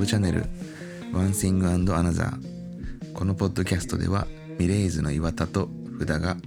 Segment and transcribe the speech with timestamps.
[0.00, 0.46] ブチャンネル
[1.12, 2.30] One Thing and Another
[3.12, 4.26] このポッドキャストでは
[4.58, 6.38] ミレイズの岩田と福田が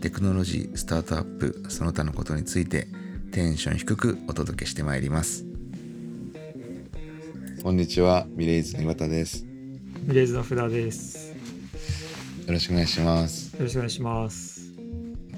[0.00, 2.88] テクノロジースタートアップその他のことについて
[3.30, 5.44] テンション低くお届けしてまいります。
[7.62, 9.44] こんにちはミレイズの岩田です。
[10.04, 11.28] ミレイズの福田です。
[11.28, 11.34] よ
[12.46, 13.54] よろしくお願いします。
[13.60, 14.72] ろしくお願いします。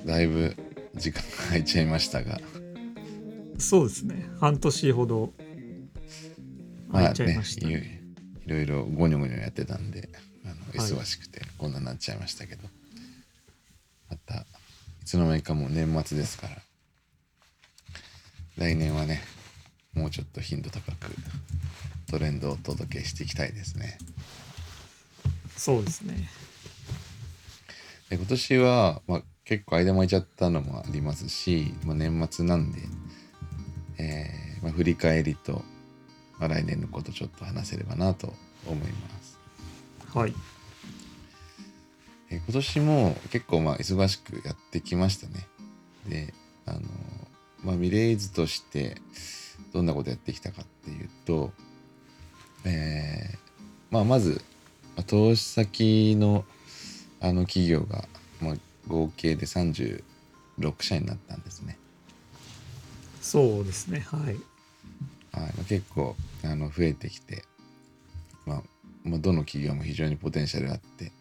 [0.06, 0.54] だいぶ
[0.94, 2.38] 時間が空いちゃいましたが。
[3.58, 4.30] そうですね。
[4.38, 5.32] 半年ほど
[6.94, 7.78] ました、いい
[8.46, 10.08] ろいろゴニョゴニョやってたんで
[10.44, 10.92] あのはい。
[10.92, 12.62] 忙しくてこんなになっちゃいましたけど、
[14.10, 14.44] またい
[15.04, 16.56] つの間にかもう年末ですから。
[18.56, 19.20] 来年はね
[19.94, 21.12] もうちょっと頻度高く
[22.08, 23.98] トレンドをお届けしていきたいですね。
[25.56, 26.28] そうですね。
[28.10, 32.78] で今年は、まあ、結構間も空いちゃったのもありますし、まあ、年末なんで、
[33.98, 35.64] えーまあ、振り返りと、
[36.38, 38.32] まあ、来年のことちょっと話せればなと
[38.66, 39.38] 思います
[40.12, 40.34] はい
[42.30, 45.46] えー今年も結構まあ忙しくやってきましたね。
[46.08, 46.34] で、
[46.66, 46.80] あの
[47.62, 48.96] まあミレイズとして
[49.72, 51.52] どんなことやってきたかっていうと、
[52.64, 53.38] えー
[53.90, 54.42] まあまず
[54.96, 56.44] まあ投資先の
[57.20, 58.04] あの企業が、
[58.40, 58.54] まあ、
[58.86, 60.02] 合計で36
[60.80, 61.78] 社になったんですね。
[63.22, 64.36] そうですねはい
[65.34, 65.52] はい。
[65.54, 67.44] まあ、結構あの増えてきて、
[68.46, 68.62] まあ、
[69.02, 71.12] まあどの企業も非常にポテンシャルがあって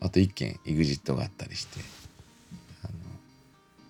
[0.00, 1.80] あと1件 EXIT があったりして
[2.82, 2.92] あの、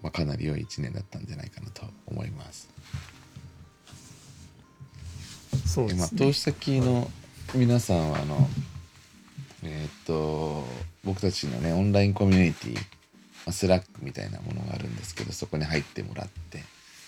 [0.02, 2.68] まあ、かなり良い1年だったんじゃないかなと思います。
[5.66, 7.10] そうでまあ、ですね投資先の
[7.54, 8.48] 皆さんはあの
[9.62, 10.64] えーっと
[11.04, 12.80] 僕たちのねオンラインコミュニティ、ま
[13.46, 16.62] あ、スラックみたいなものがあるんですけどそこに入ってもらって、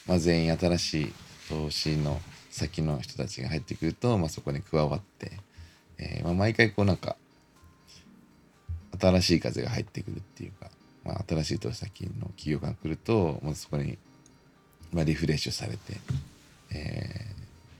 [0.07, 1.13] まあ、全員新しい
[1.49, 2.21] 投資の
[2.57, 5.33] 先の人たちが入ってくると、まあ、そこに加わって、
[5.99, 7.17] えーまあ、毎回こうなんか
[8.99, 10.71] 新しい風が入ってくるっていうか、
[11.05, 13.99] まあ、新しい投資先の企業が来ると、まあ、そこに、
[14.91, 15.79] まあ、リフレッシュされて、
[16.73, 17.27] え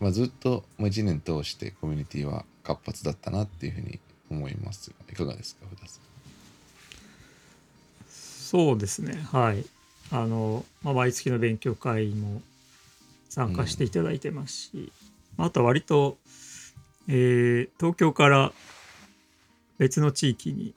[0.01, 3.99] ーまあ、ずっとまあ1年通してコミュニティは活発だったなっていうふうに
[4.31, 6.03] 思いますがいかがですか福田さん。
[8.09, 9.65] そうですねはい
[10.11, 12.43] あの、まあ、毎月の勉強会も
[13.37, 14.93] 参加していただいてますし、
[15.37, 16.17] あとは割と、
[17.07, 18.51] えー東京から
[19.77, 20.75] 別の地域に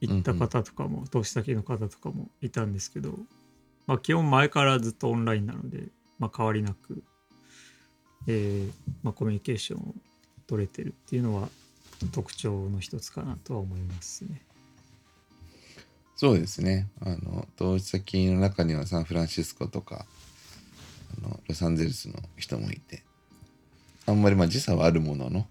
[0.00, 3.18] 行った方とかも、投資先の方とかもいたんですけど、
[3.88, 5.88] まあ、基本前からずっとオンラインなので、
[6.20, 7.02] まあ、変わりなく、
[8.28, 8.72] えー
[9.02, 9.94] まあ、コミュニケーションを
[10.46, 11.48] 取れてるっていうのは
[12.12, 14.40] 特徴の一つかなとは思いますね。
[16.14, 20.06] そうですねあの投資先の中にはサンフランシスコとか
[21.22, 23.02] のロサンゼルスの人もいて
[24.06, 25.46] あんまりまあ時差はあるものの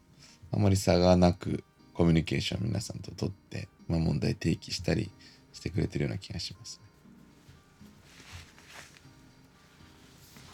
[0.51, 5.11] あんまり差がなくコミュニケーションを皆さんと取って、まあ、問題提起したり
[5.53, 6.81] してくれてるような気がします、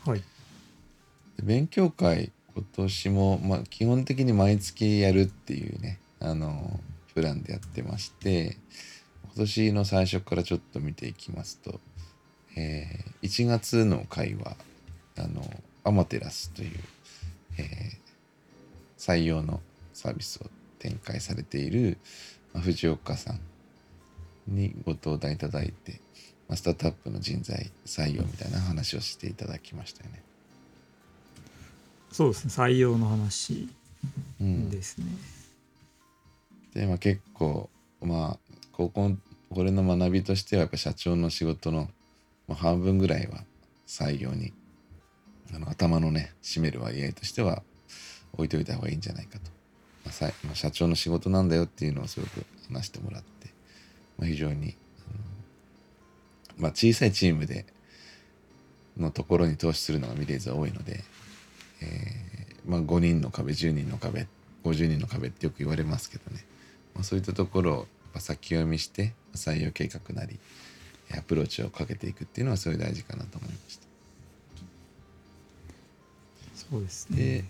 [0.05, 0.25] はい、で
[1.43, 6.79] 勉強会今年も、まあ、基本的に毎月やるっていうねあの
[7.13, 8.57] プランでやってまして
[9.23, 11.79] 今年の最初からちょっと見ていきますと、
[12.55, 14.55] えー1月の回は
[15.17, 15.43] あの
[15.83, 16.71] アマテラスという、
[17.57, 18.01] えー
[19.01, 19.61] 採用の
[19.93, 20.45] サービスを
[20.77, 21.97] 展開されている、
[22.53, 23.39] まあ藤岡さん
[24.47, 26.01] にご登壇いただいて、
[26.47, 30.21] まあ、スタートアップの人材採用みたいな話をしていただきましたよね。
[32.11, 33.69] そうですね採用の話
[34.39, 35.05] うん、ですね。
[36.75, 39.11] で、まあ、結構まあ高校
[39.49, 41.89] これの学びとしてはやっぱ社長の仕事の、
[42.47, 43.43] まあ、半分ぐらいは
[43.87, 44.53] 採用に
[45.53, 47.63] あの頭のね占める割合としては
[48.33, 49.51] 置いといた方がいいんじゃないかと、
[50.05, 53.49] まあさまあ、社長の仕事なんだよっていうのをすごく話してもらって、
[54.17, 54.75] まあ、非常に、
[56.57, 57.65] まあ、小さいチームで
[58.97, 61.03] のところに投資するのがミレーズは多いので、
[61.81, 64.27] えーまあ、5人の壁10人の壁
[64.63, 66.45] 50人の壁ってよく言われますけどね、
[66.93, 70.39] まあ、そういったところを先読みして採用計画なり
[71.17, 73.90] アプローチをかけていくっていうのはすごい大事かなと思いました。
[76.71, 77.43] そうですで。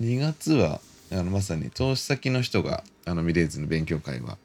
[0.00, 0.80] 2月は
[1.10, 4.36] あのまさに投資先の人があのミレーズの勉強会は、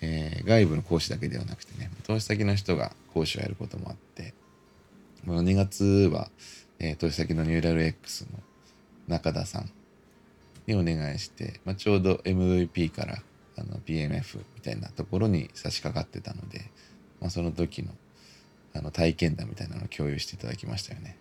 [0.00, 4.34] えー外部の講師だけではなくてね投資先の人が講師をやることもあって
[5.26, 6.30] この2月は、
[6.78, 8.38] えー投資先のニューラル X の
[9.08, 9.70] 中田さん
[10.66, 13.18] にお願いして、まあ、ちょうど MVP から
[13.58, 16.70] あの PMF みたいなところに差し掛かってたので、
[17.20, 17.90] まあ、その時の
[18.74, 21.18] あの体験談みたいなのを共有していただきましたよね。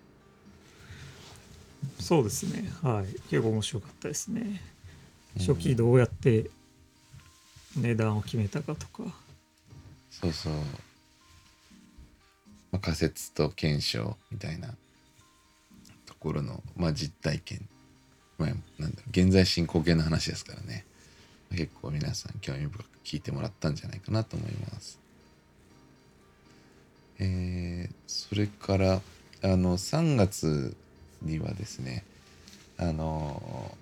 [2.00, 2.72] そうですね。
[2.82, 3.06] はい。
[3.30, 4.62] 結構面白かったですね。
[5.38, 6.50] 初期どうやって
[7.78, 9.04] 値段を決めたかとか、
[10.10, 10.60] そうそう、ま
[12.74, 14.70] あ、仮説と検証みたいな
[16.06, 17.68] ところの、まあ、実体験、
[18.38, 18.50] まあ、
[18.82, 20.86] なんだ現在進行形の話ですからね。
[21.52, 25.00] 結構皆さん興味深く聞いてもらったんじゃないかなと思います。
[27.20, 29.02] えーそれから
[29.44, 30.76] あの3月
[31.22, 32.04] にはですね
[32.78, 33.76] あの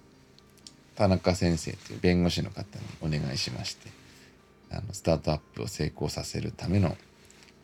[0.95, 3.89] 田中先生という弁護士の方にお願いしまして
[4.71, 6.97] あのスタートアップを成功させるための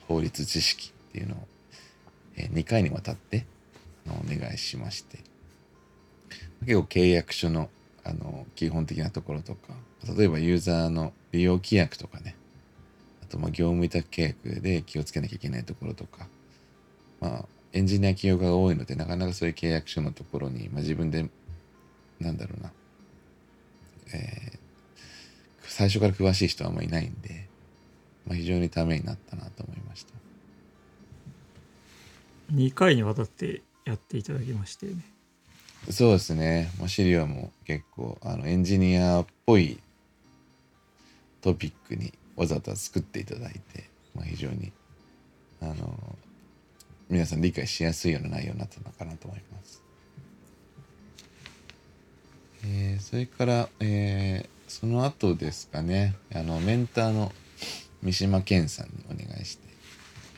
[0.08, 1.48] 法律知識っていうのを、
[2.38, 3.46] え2回にわたって
[4.08, 5.20] あのお願いしまして
[6.62, 7.70] 結構契約書の
[8.04, 9.74] あの基本的なところとか
[10.16, 12.36] 例えばユーザーの利用規約とかね
[13.24, 16.28] あとま業務委託契約で気をつけなきゃいけないところとか
[17.20, 17.46] まあ
[17.76, 21.30] エンジニア企業家が多いのでなかなかそういう契約書のところに、まあ、自分で
[22.20, 22.72] なんだろうな。
[24.14, 24.66] えー
[25.68, 27.50] 最初から詳しい人はあんまりいないんで、
[28.26, 30.14] まあ、非常にためになったなと思いました。
[32.54, 34.94] 2回にわたってやっていただきましてね。
[35.90, 39.80] そうですね、まあ、資料も結構あのエンジニアっぽい
[41.42, 44.72] トピックにわざわざ作っていただいて、まあ、非常に
[45.62, 46.16] あの
[47.10, 49.84] 皆さん理解しやすいような内容になったのかなと思います。
[52.64, 57.32] えーそれから、えーその後ですかねあのメンターの
[58.02, 59.68] 三島健さんにお願いして、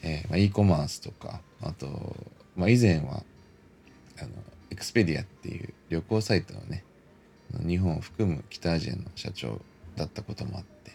[0.04, 2.16] えーまあ、e コマースとかあと、
[2.56, 3.24] まあ、以前は
[4.20, 4.30] あの
[4.70, 6.84] エクスペディアっていう旅行サイトのね
[7.66, 9.62] 日本を含む北アジアの社長
[9.96, 10.92] だったこともあって、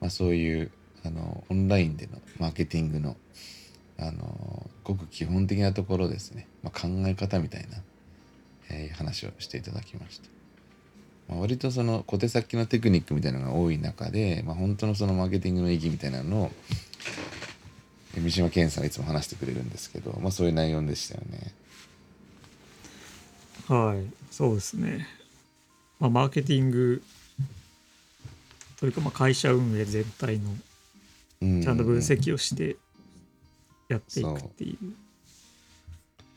[0.00, 0.70] まあ、そういう
[1.04, 3.16] あのオンラインでのマーケティングの
[4.00, 7.78] あのごく基本的なところですね、まあ、考え方みたいな、
[8.70, 10.28] えー話をしていただきました。
[11.28, 16.50] まあ、割とその小手先のテクニックみたいなのが多い中で、まあ、本当のそのマーケティングの意義みたいなのを
[18.16, 21.54] え三島健さんがいつも話してくれるんですけど、まあ、そういう内容でしたよね。
[23.68, 25.06] はいそうですね
[26.00, 27.02] まあマーケティング
[28.80, 30.50] というかまあ会社運営全体の
[31.42, 32.76] うんちゃんと分析をして
[33.90, 34.94] やっていくっていう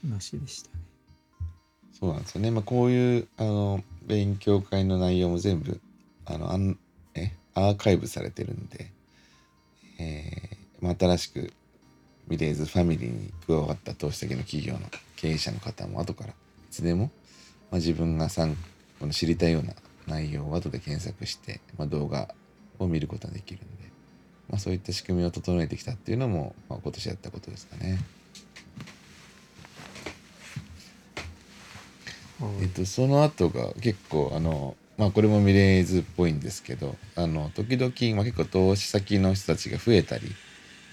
[0.09, 0.83] 話でしたね
[2.03, 2.51] そうなんですよね。
[2.51, 5.79] まあ、こういうあの勉強会の内容も全部
[6.25, 6.77] あのあん
[7.15, 8.91] えアーカイブされてるんで、
[10.00, 11.53] えーまあ、新しく
[12.27, 14.79] ミレーズファミリーに加わった投資先の企業の
[15.15, 16.33] 経営者の方も後からい
[16.71, 17.09] つでも、ま
[17.73, 18.57] あ、自分が参
[19.00, 19.73] この知りたいような
[20.05, 22.35] 内容を後で検索して、まあ、動画
[22.79, 23.91] を見ることができるんで、
[24.50, 28.00] まあ、そういった仕組みを整えてきたっていうのも、まあ、今年やったことですかね。
[32.40, 40.28] はいえっと、その後が結構あのまあこれもミレーズっぽいんですけどあの時々、まあ、結構投資先の人たちが増えたり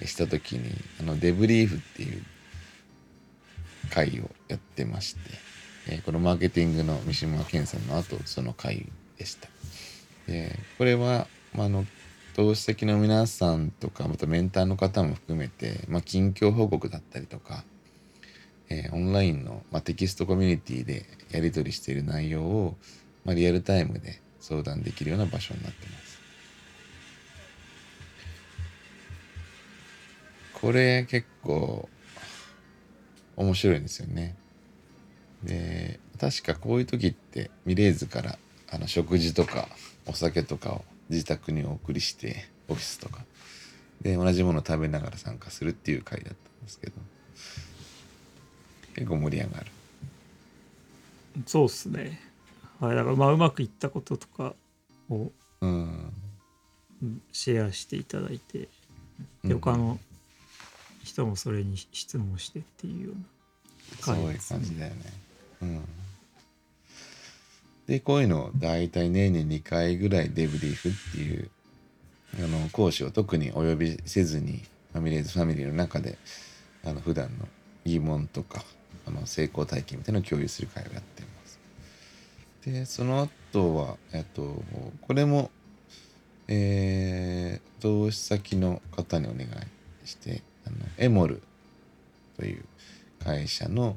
[0.05, 2.23] した時にあのデブリーフっていう
[3.91, 5.21] 会をやってまして、
[5.89, 8.87] えーこのマーケティングの三島健さんの後その会
[9.19, 9.49] でした。
[10.29, 11.85] でこれは、まあ、あの
[12.35, 17.65] 投資先の皆さんとかまたメンターの方も含めて、まあ、近況報告だったりとか
[18.71, 22.77] えーオンラインの、まあ、テキストコミュニティでやり取りしている内容を、
[23.25, 26.21] まあ、リアルタイムで相談できるような場所になってます。
[30.55, 31.89] これ結構
[33.37, 34.37] 面白いんですよね。
[35.43, 38.39] で確かこういう時ってミレーズから
[38.71, 39.69] あの食事とか
[40.07, 43.25] お酒とかを自宅にお送りしてオフィスとか
[44.01, 46.93] で同じものを食べながら参加するっていう会だったんですけど
[48.95, 49.67] 結構盛り上がる。
[51.47, 52.21] そうっすね
[52.81, 54.55] はいだからまあうまくいったこととか
[55.09, 56.13] をうん。
[57.03, 58.69] うんシェアしていただいて
[59.43, 59.99] うんで他の
[61.03, 63.23] 人もそれに質問してっていうような
[64.01, 65.13] そういう感じだよね。
[65.63, 65.81] うん。
[67.91, 71.51] で、こういうのを大体年に2回ぐらいデブリーフっていう
[72.39, 76.17] あの講師を特にお呼びせずにファミリーズファミリーの中で
[76.85, 77.49] あの普段の
[77.85, 78.63] 疑問とか
[79.09, 81.59] あの成功体験みたいなのを共有する会をやっています。
[82.65, 84.63] で、その後は、えっと、
[85.01, 85.51] これも、
[86.47, 91.43] えー、投資先の方にお願いして、あのエモル
[92.37, 92.65] という
[93.25, 93.97] 会社の、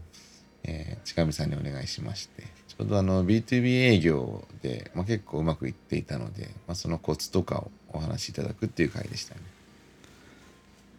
[0.63, 9.41] えー近見さんにお願いしましてちょうどあの B2B 営業で、まあ、結構うまくいっていたので、まあ、そのコツとかをお話しいただくっていう回でしたね。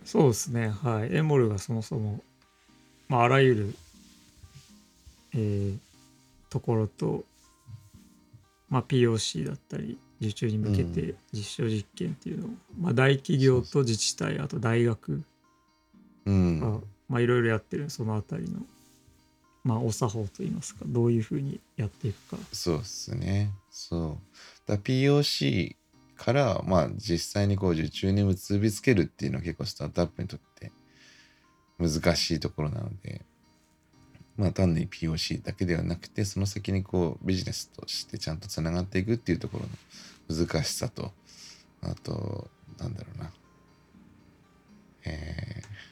[0.05, 0.69] そうですね。
[0.69, 1.15] はい。
[1.15, 2.23] エモルがそもそも、
[3.09, 3.75] まあ、あらゆる、
[5.35, 5.79] えー
[6.55, 7.25] ところと、
[8.69, 15.25] まあ、POC だったり受注に向けて実証実験っていうのを、まあ、大企業と自治体あと大学
[16.27, 16.61] うん。
[16.61, 16.79] が、
[17.09, 18.61] まあ、いろいろやってるそのあたりの、
[19.65, 23.51] まあ、お作法といいますかどういうふうにやっていくかそうですね。
[23.71, 24.19] そ
[24.67, 24.71] う。
[24.71, 25.75] だ POC
[26.17, 30.71] から、まあ実際にこう受注に結びつけるっていうのは結構スタートアップにとって
[31.79, 33.23] 難しいところなので、
[34.37, 39.65] まあ単に POC だけではなくて、その先にこうビジネスとしてちゃんとつながっていくっていうところ
[40.37, 41.13] の難しさと、
[41.81, 43.33] あと、なんだろうな。
[45.07, 45.85] えー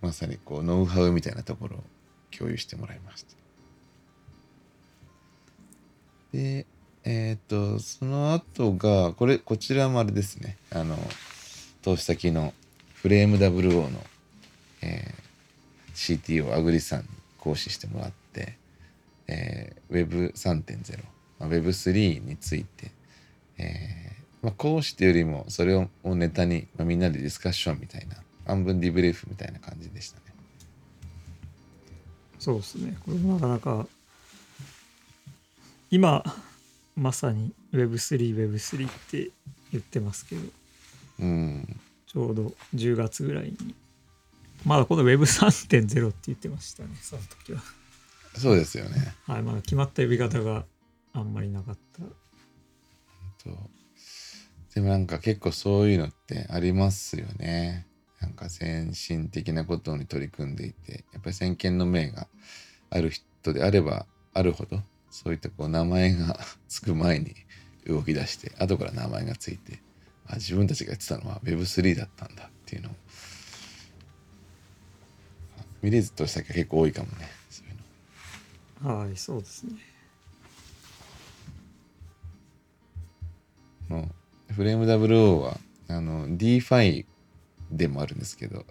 [0.00, 1.84] まさにこうノウハウみたいなところを
[2.36, 3.34] 共有してもらいました。
[6.32, 6.66] で、
[7.04, 10.56] えっ、と、その後が、これ、こちらもあれですね。
[10.70, 10.98] あの、
[11.82, 12.52] 投資先の
[12.94, 14.04] フレーム WO の、
[14.82, 15.28] えー
[15.98, 17.08] CTO アグリさんに
[17.38, 18.56] 講師してもらって、
[19.26, 21.02] えー Web3.0、
[21.40, 22.92] まあ、Web3 について、
[23.58, 28.16] えーまあ、講師というよりもそれをネタに、まあ、みんなでディスカッションみたいな
[28.46, 30.27] 半分ディブレイフみたいな感じでしたね。
[32.38, 33.86] そうですねこれもなかなか
[35.90, 36.24] 今
[36.96, 39.30] まさに Web3Web3 って
[39.72, 40.42] 言ってますけど
[41.20, 41.80] うん。
[42.06, 43.74] ちょうど10月ぐらいに
[44.64, 47.60] まだこの Web3.0 って言ってましたねその時は
[48.34, 49.14] そうですよね。
[49.26, 50.64] はいまだ決まった呼び方が
[51.12, 52.02] あんまりなかった
[54.74, 57.87] でもなんか結構そういうのってありますよね。
[58.20, 62.26] なんか先進的なことに取り組んでいてやっぱり先見の明が
[62.90, 67.34] ある人であればあるほどそういったこう名前がつく前に
[67.86, 69.80] 動き出して後から名前がついて
[70.26, 72.92] あ自分たちがやってたのは Web3 だったんだっていうのを
[75.80, 78.98] 見れずとしたけ結構多いかもねそういうの。
[79.00, 79.72] はいそうですね
[83.88, 84.08] の
[84.50, 85.56] フレーム WO は
[85.88, 87.06] あの DeFi
[87.70, 88.64] でもあるんですけど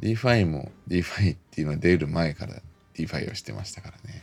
[0.00, 2.54] DeFi も DeFi っていうのが出る前から
[2.94, 4.22] DeFi をしてましたからね。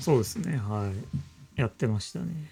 [0.00, 0.56] そうですね。
[0.56, 0.90] は
[1.56, 1.60] い。
[1.60, 2.50] やってましたね。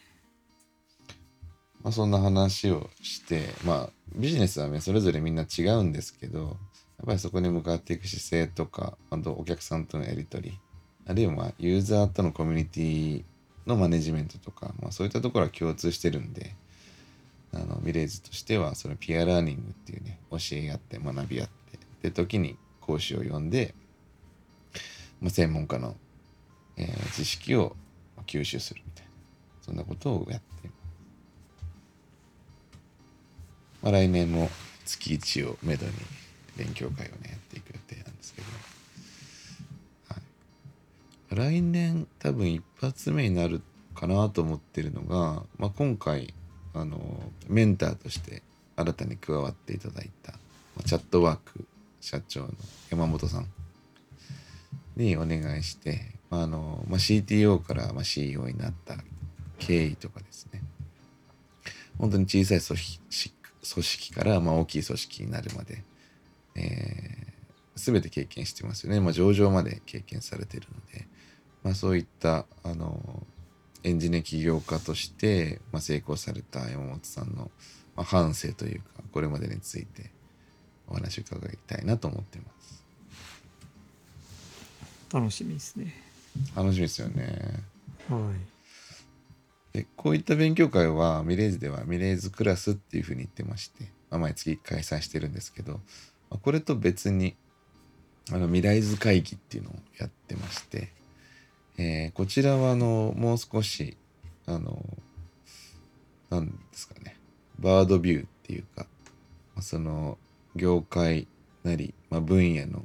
[1.82, 10.58] まあそんな話をしてまあビジネスはねそれぞれみんな違うんですけどやっぱりそこに向かっていく姿勢とかあとお客さんとのやり取り
[11.06, 13.24] あるいはまあユーザーとのコミュニティ
[13.66, 16.54] のマネジメントとか、まあ、そういったところは共通してるんで
[17.52, 23.75] あのミレーズとしてはそのピアラーニングっていうね教え合って学び合ってで時に講師を呼んで、
[25.21, 25.97] まあ、専門家の、
[26.76, 27.76] えー知識を
[28.26, 29.11] 吸収するみたいな
[29.62, 30.80] そんなことをやってます。
[33.83, 34.49] まあ、来年も
[34.85, 35.92] 月1をめどに
[36.57, 38.49] 勉強会をねやっていく予定なんですけど、
[40.09, 40.21] は
[41.50, 43.62] い、来年多分一発目になる
[43.95, 46.35] かなと思ってるのが、まあ、今回
[46.74, 46.98] あの
[47.48, 48.42] メンターとして
[48.76, 50.34] 新たに加わっていただいた
[50.84, 51.64] チャットワーク
[52.00, 52.50] 社長の
[52.90, 53.46] 山本さん
[54.96, 56.00] にお願いして、
[56.30, 58.96] まああのまあ、CTO から CEO になった
[59.58, 60.62] 経緯とかですね。
[61.98, 63.34] 本当に小さい組織
[63.74, 65.84] 組織からまあ大きい組織になるまで、
[66.56, 71.06] えー、全て経験してますよね、まあ、上場まで経験されてるので、
[71.62, 73.22] まあ、そういったあの
[73.82, 77.50] エンジニア起業家として、まあ、成功された山本さんの、
[77.96, 80.10] まあ、反省というかこれまでについて
[80.88, 82.84] お話を伺いたいなと思っています。
[85.12, 85.94] 楽しみですね。
[86.54, 87.64] 楽しみですよね。
[88.08, 88.32] は
[89.75, 89.78] い。
[89.78, 95.75] でこういった勉強会はミレーズではミレーズクラスっていうふうに言ってまして、まあ、毎月開催してるんですけど、
[96.28, 97.37] まあこれと別に
[98.32, 100.92] あのミライズ会議っていうのをやってまして、
[101.82, 103.96] えーこちらはあのもう少し
[104.44, 104.84] あの
[106.28, 107.16] なんですかね。
[107.58, 108.87] バードビューっていうか、
[109.62, 110.18] その
[110.54, 111.26] 業界
[111.64, 112.84] なり、まあ、分野の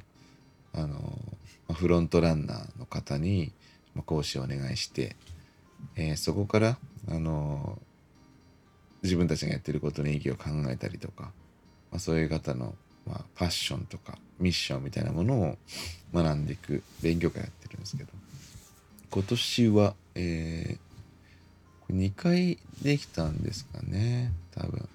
[0.72, 0.96] あの、
[1.68, 3.52] まフロントランナーの方に、
[3.94, 5.14] ま、講師をお願いして、
[5.96, 7.78] えーそこから、あの
[9.02, 11.24] 自分たちがやってることの意義を考えたりとか、
[11.90, 12.74] まあ、そういう方の、
[13.06, 15.58] まあ、パッションとかミッションみたいなものを
[16.14, 18.10] 学んでいく勉強会やってるんですけど。
[19.10, 20.86] 今年は、えー
[21.86, 24.88] これ2回できたんですかね多分。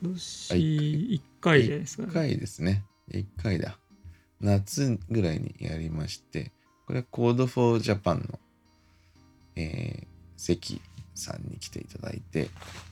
[0.00, 2.84] 今年1回じゃないですか1ね回ですね。
[3.10, 3.78] 1回だ。
[4.40, 6.52] 夏ぐらいにやりまして
[6.86, 8.38] これは Code for Japan の、
[9.56, 10.82] えー関
[11.14, 12.50] さんに来ていただいて、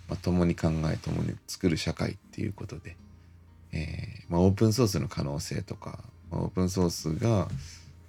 [0.09, 2.97] まあ、共に考え共に作る社会っていうことで、
[3.73, 5.99] えーまあ、オープンソースの可能性とか、
[6.31, 7.49] まあ、オープンソースが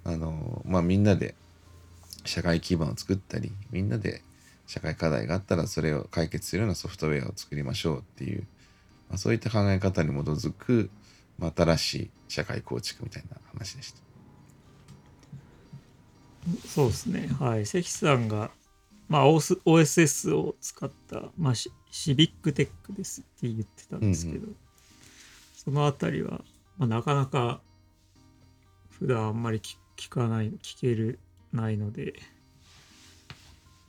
[0.06, 1.34] あのまあみんなで
[2.24, 4.22] 社会基盤を作ったりみんなで
[4.66, 8.42] 社会課題があったらそれを解決するようなソフトウェアを作りましょうっていう、
[9.08, 10.90] まあ、そういった考え方に基づく、
[11.38, 13.98] まあ、新しい社会構築みたいな話でした。
[16.68, 17.28] そうですね。
[17.40, 17.66] はい。
[17.66, 18.50] 関さんが、
[19.08, 24.48] まあ、OS OSS を使った、まあ、シシビックテックですって言ってたんですけど、
[25.56, 26.42] そのあたりは、
[26.78, 27.60] まあ、なかなか
[28.90, 31.18] 普段あんまり聞聞かない聞ける
[31.52, 32.14] ないので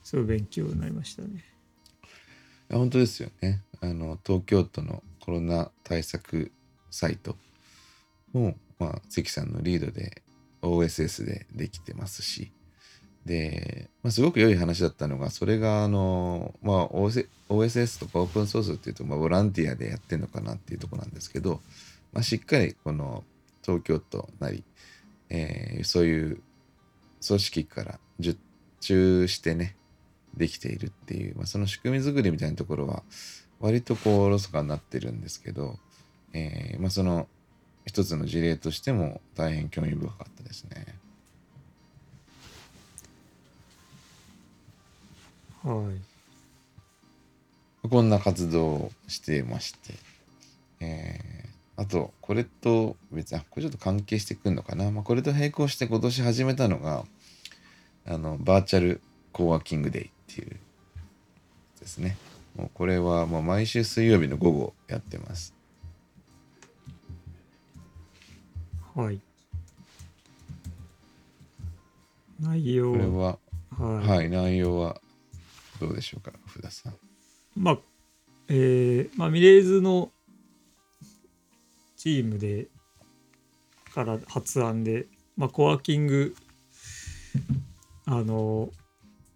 [0.02, 1.44] すごい勉強になりましたね。
[2.70, 6.52] 本当ですよねあの東京都のコロナ対策
[6.90, 7.36] サイト
[8.32, 10.22] も、まあ、関さんのリードで
[10.62, 12.52] OSS でできてますし
[13.24, 21.60] で、まあ、すごく良い話だったのがそれがあの、まあ、OS OSS とかオープンソースっていうと、まあ、ボランティアでやってるのかなっていうところなんですけど、
[22.12, 23.24] まあ、しっかりこの
[23.62, 24.64] 東京都なり、
[25.30, 26.42] えーそういう
[27.26, 28.36] 組織から受
[28.80, 29.76] 注してね
[30.36, 33.02] できているっていう、まあ、その仕組み作りみたいなところは
[33.60, 35.78] 割とこうおろそかになってるんですけど、
[36.32, 37.26] えーまあ、その
[37.86, 40.94] 一つの事例としても大変興味深かったですね。
[45.64, 45.90] は
[47.84, 47.88] い。
[47.88, 49.94] こんな活動をしてまして、
[50.80, 51.37] えー
[51.78, 57.04] あとこれと別にあこれちょっと関係してくるのかな、まあ、これと並行して今年始めたのが
[58.04, 59.00] あのバーチャル
[59.32, 60.56] コーワーキングデイっていう
[61.78, 62.16] ですね。
[62.56, 65.54] もうこれはもう毎週水曜日の午後やってます。
[68.96, 69.20] はい。
[72.40, 73.38] 内容これは
[73.70, 74.08] はい。
[74.08, 75.00] はい内容は
[75.80, 76.94] どうでしょうか福田さん。
[77.56, 77.78] まあ、
[78.48, 80.10] えーまあ、ミレーズの
[81.98, 82.68] チームで
[83.92, 85.06] から発案で、
[85.36, 86.34] まあ、コワーキング
[88.06, 88.70] あの、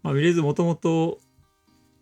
[0.01, 1.19] まあ、ミレーズもともと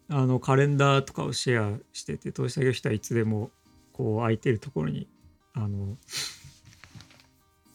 [0.07, 3.49] あのカレンダーとかをシェアしてて投資作業したらいつでも
[3.91, 5.07] こう空いてるところに
[5.53, 5.97] あの、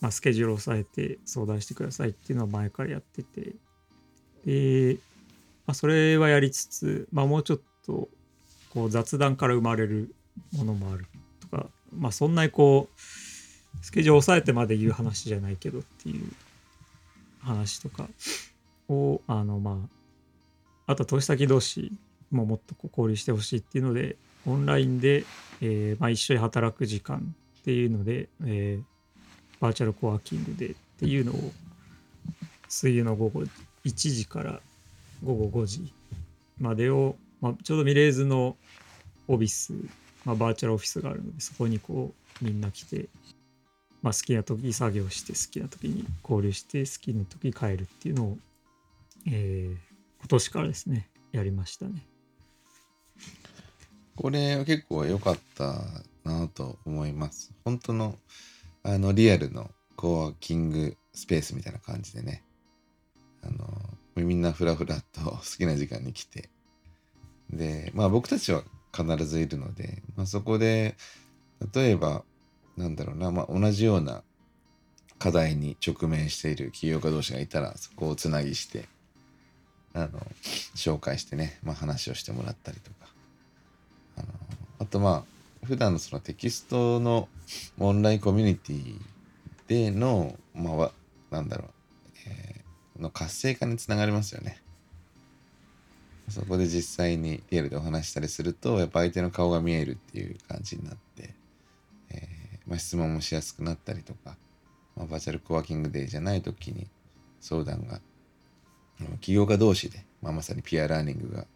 [0.01, 3.57] まあ、スケジュールを押さえて相談してくださいっていうのは前からやってて
[4.44, 4.99] で、
[5.66, 8.09] まあ、それはやりつつ、まあ、もうちょっと
[8.72, 10.14] こう雑談から生まれる
[10.53, 11.07] ものもある。
[11.50, 13.00] とかまあそんなにこう
[13.85, 16.32] スケジュールを抑えてまで言う話じゃないけどっていう
[17.40, 18.09] 話とか
[18.88, 19.78] をあのま
[20.87, 21.92] ああとは投資先同士
[22.30, 25.24] ももっとこう交流してほしいっていうのでオンラインで、
[25.61, 28.96] えーまあ、一緒に働く時間っていうので、えー
[29.61, 31.52] バーチャルコワーキングでっていうのを
[32.68, 33.42] 水曜の午後
[33.85, 34.61] 1時から
[35.24, 35.92] 午後5時
[36.59, 38.56] までを、まあ、ちょうどミレーズの
[39.28, 39.72] オフィス、
[40.26, 42.12] まあ、バーチャルオフィスがあるのでそこにこ
[42.42, 43.08] うみんな来て、
[44.02, 48.38] まあ、好きな時作業して好きな時に交流して好きな時帰るっていうのを、
[49.26, 49.86] えー
[50.26, 52.04] 今年からですねやりましたね。
[54.16, 55.74] これは結構良かった
[56.24, 57.52] なと思います。
[57.64, 58.18] 本当の
[58.82, 62.42] あのリアルのコワーキングスペースみたいな感じでね。
[63.42, 63.68] あの
[64.16, 66.50] みんなフラフラと好きな時間に来て。
[67.50, 68.64] で、まあ僕たちは
[68.96, 70.96] 必ずいるので、まあ、そこで
[71.74, 72.24] 例えば
[72.76, 74.22] なんだろうな、まあ、同じような
[75.18, 78.87] 課題に直面している起業家同士がいたらそこをつなぎして
[79.94, 80.09] あの
[80.74, 82.96] 紹介してね、まあ、話をしてもらったりとか
[84.18, 84.26] あの
[84.80, 85.24] あとま
[85.62, 87.28] あ普段のそのテキストの
[87.78, 88.98] オンラインコミュニティ
[89.68, 90.90] でのまあ
[91.30, 91.68] なんだろう、
[92.28, 92.66] えー
[93.00, 94.61] の活性化につながりますよね。
[96.28, 101.34] そこで実際にリアルでお話ししたりするとやっぱ相手の顔が見えるっていう感じになって、
[102.10, 104.36] えーまあ、質問もしやすくなったりとか、
[104.96, 106.88] まあ、バーチャルコワーキングデーじゃない時に
[107.40, 108.00] 相談が
[109.20, 111.46] 起業家同士で、まあ、まさにピアラーニングが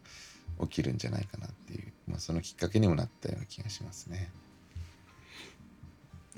[0.63, 4.31] 起きるんじゃないかなっていう、まあ、そのきっかけにもなったような気がしますね。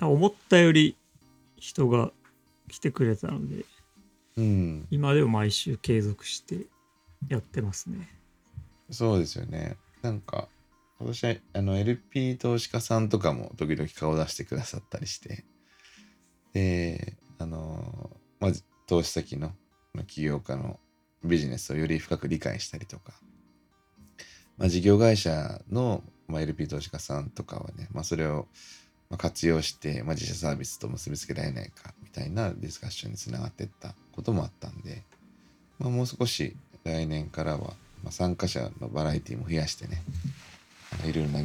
[0.00, 0.96] 思ったより
[1.58, 2.12] 人が
[2.68, 3.66] 来てくれたので
[4.36, 6.66] うん、今でも毎週継続して
[7.28, 8.08] やってますね。
[8.92, 9.76] そうですよね。
[10.02, 10.48] なんか
[10.98, 15.44] 今年はあの LP 投資家さんとかも時々顔出してくださったりして。
[16.52, 18.52] であのまあ
[18.86, 19.52] 投資先の
[20.06, 20.78] 起業家の
[21.24, 23.14] ビジネスをより深く理解したりとか、
[24.58, 28.48] まあ、事業会社の、まあ、LP 投資家さんとかはね、まあ、それを
[29.18, 35.04] 活用して、まあ、自社サービスと結びつけられないかみたいなディスカッションにつながっていったこともあったんで、
[35.78, 40.02] まあ、もう少し来年からは、まあ、参加者のバラエティも増やしてね
[41.04, 41.40] いろいろな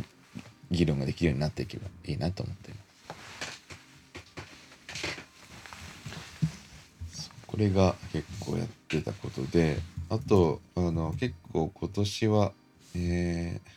[0.71, 2.87] 議論ができるようになっていけばいいなと思っています。
[7.45, 12.51] これが結構やってたことであとあの結構今年は、
[12.95, 13.69] えー、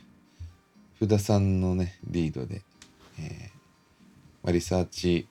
[0.97, 2.62] 福田さんのねリードで、
[3.19, 3.51] えー
[4.43, 5.27] まあ、リサーチ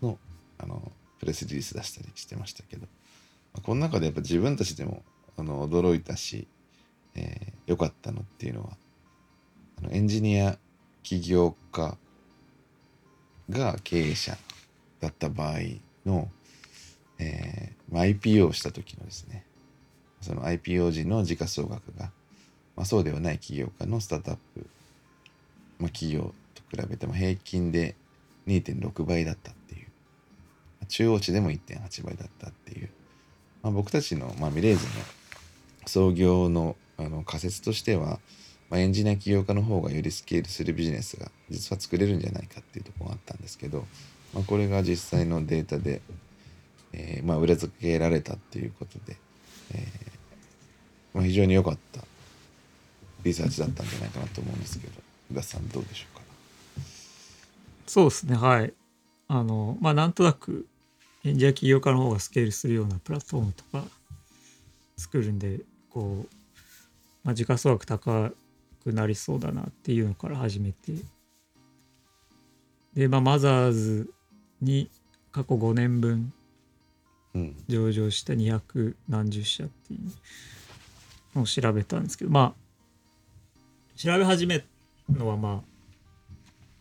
[0.00, 0.18] の
[0.58, 2.88] あのプレスリリース出したりしてましたけど、ま
[3.58, 5.02] あ、この中でやっぱ自分たちでも
[5.36, 6.48] あの驚いたし
[7.14, 8.70] 良、えー、かったのっていうのは
[9.78, 10.58] あのエンジニア
[11.02, 11.96] 起業家
[13.50, 14.36] が経営者
[15.00, 15.58] だった場合
[16.04, 16.28] の、
[17.18, 19.44] えー、IPO をした時のですね
[20.20, 22.10] その IPO 時の時価総額が、
[22.74, 24.66] まあ、そうではない起業家のスタートアップ、
[25.78, 27.94] まあ、企業と比べても平均で
[28.46, 29.86] 2.6倍だったっていう
[30.88, 32.88] 中央値でも1.8倍だったっていう、
[33.62, 34.90] まあ、僕たちの、まあ、ミレーズの
[35.86, 38.20] 創業のあの仮説としては、
[38.70, 43.84] まあ、エンジニア起業家の方がよりスケールするビジネスが実は作れるんじゃないかっていうところがあったんですけど、
[44.32, 46.00] まあ、これが実際のデータで、
[46.92, 49.16] えー、まあ裏付けられたっていうことで、
[49.74, 49.86] えー
[51.14, 52.00] まあ、非常に良かった
[53.24, 54.92] リサーチだったんじゃないかなと思うんですけど
[55.32, 56.22] 宇田さんどうでしょうか？
[57.86, 58.72] そうですねはい。
[59.28, 60.66] あのまあなんとなく
[61.24, 63.84] エンジニア起業家の方がスケールするようなプラットフォームとか
[64.96, 65.60] 作るんで
[65.96, 66.28] こう、
[67.24, 68.30] まあ、時価総額高
[68.84, 70.92] くなりそうだなっていうのから始めて。
[72.92, 74.10] で、まあ、マザーズ
[74.60, 74.90] に
[75.32, 76.34] 過去5年分
[77.66, 80.00] 上場した200何十社っていう
[81.34, 84.64] のを調べたんですけどまあ調べ始める
[85.10, 85.62] のはまあ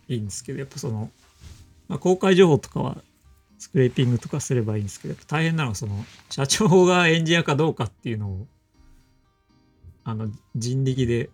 [0.07, 1.09] いいんですけどやっぱその、
[1.87, 2.97] まあ、公開情報とかは
[3.59, 8.47] スクレーピングとかすればいいんですけどやっぱ大変なのはその社長がエンジニアかどうかっていうのを
[10.05, 11.29] あの人力で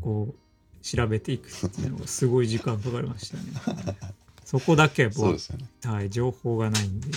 [0.00, 3.96] こう調べていくっていうのが すごい時間かかりましたね。
[4.44, 5.38] そこだけは、ね、
[5.84, 7.08] はい、情報がないんで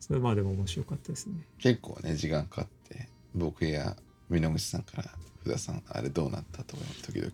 [0.00, 1.34] それまでも面白かったですね。
[1.58, 3.96] 結構ね時間かかって僕や
[4.30, 7.30] 美濃口さんから「福田さんあれどうなった?」と時々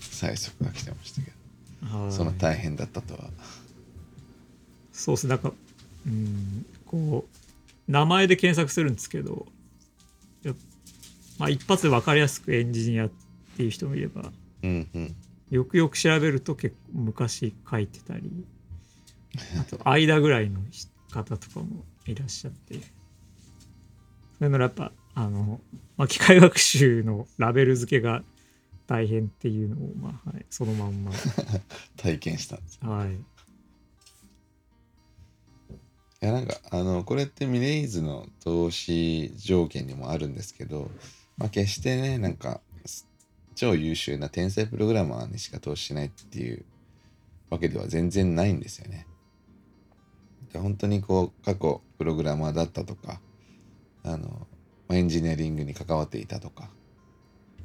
[0.00, 1.32] 催促が来てましたけ
[1.90, 3.30] どその大変だったとは。
[4.92, 5.52] そうっすなんか
[6.06, 9.46] うんこう名前で検索するんですけど
[11.38, 13.10] まあ一発で分かりやすくエンジニアっ
[13.56, 15.16] ていう人もいれば、うんうん、
[15.50, 18.30] よくよく調べると結構昔書いてたり
[19.60, 20.60] あと間ぐらいの
[21.10, 22.98] 方とかもいらっしゃって。
[24.38, 25.60] そういうのやっぱあの、
[25.96, 28.22] まあ、機械学習のラベル付けが
[28.86, 31.10] 大変っていうのを、まあはい、そのまんま。
[31.98, 33.16] 体験したんですはい
[36.20, 40.90] いやなんかあのこれってミレイズの投資条件にもあるんですけど、
[41.36, 42.60] まあ、決してねなんか
[43.54, 46.64] 超優秀な天才プログラマーにしか投資しないっていう
[47.50, 49.06] わけでは全然ないんですよね。
[50.54, 53.20] 本当にこう過去プログラマーだったとか
[54.02, 54.46] あの
[54.90, 56.70] エンジニアリングに関わっていたとか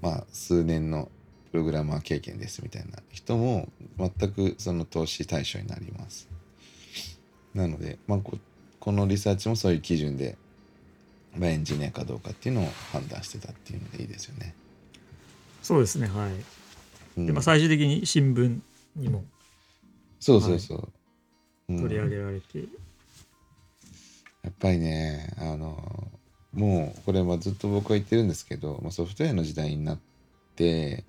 [0.02, 1.10] まあ数年の
[1.52, 6.33] プログラマー経験ですみたいな人も全くその投資対象になります。
[7.54, 8.38] なので、まあ、こ
[8.80, 10.38] このリサーチもそういう基準で、
[11.38, 14.56] まあ、エンジニアかどうかっていうのを判断してたっていうのでいいですよね。
[15.62, 16.32] そうですねはい。
[17.18, 18.60] うん、でまあ最終的に新聞
[18.96, 19.24] にも
[20.20, 20.88] そうそうそう、はい
[21.70, 22.60] うん、取り上げられて。
[24.44, 26.12] やっぱりねあの
[26.52, 30.00] もうこれはずっと僕は言ってるんですけど、まあ、ソフトウェアの時代になっ
[30.58, 31.06] て、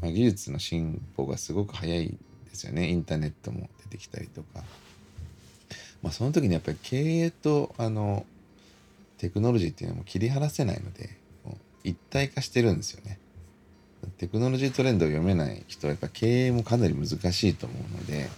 [0.00, 4.62] まあ、技術の進歩がすごく早いですよねインターネットも出てきたりとか。
[6.04, 8.26] まあ、その時にやっぱり経営とあの
[9.16, 11.08] テクノロジーっていうのも切り離せないので
[11.82, 13.18] 一体化してるんですよね。
[14.18, 18.28] テクノロジートレンドを読めない人はやっぱ経営もかなり難しいと思うので、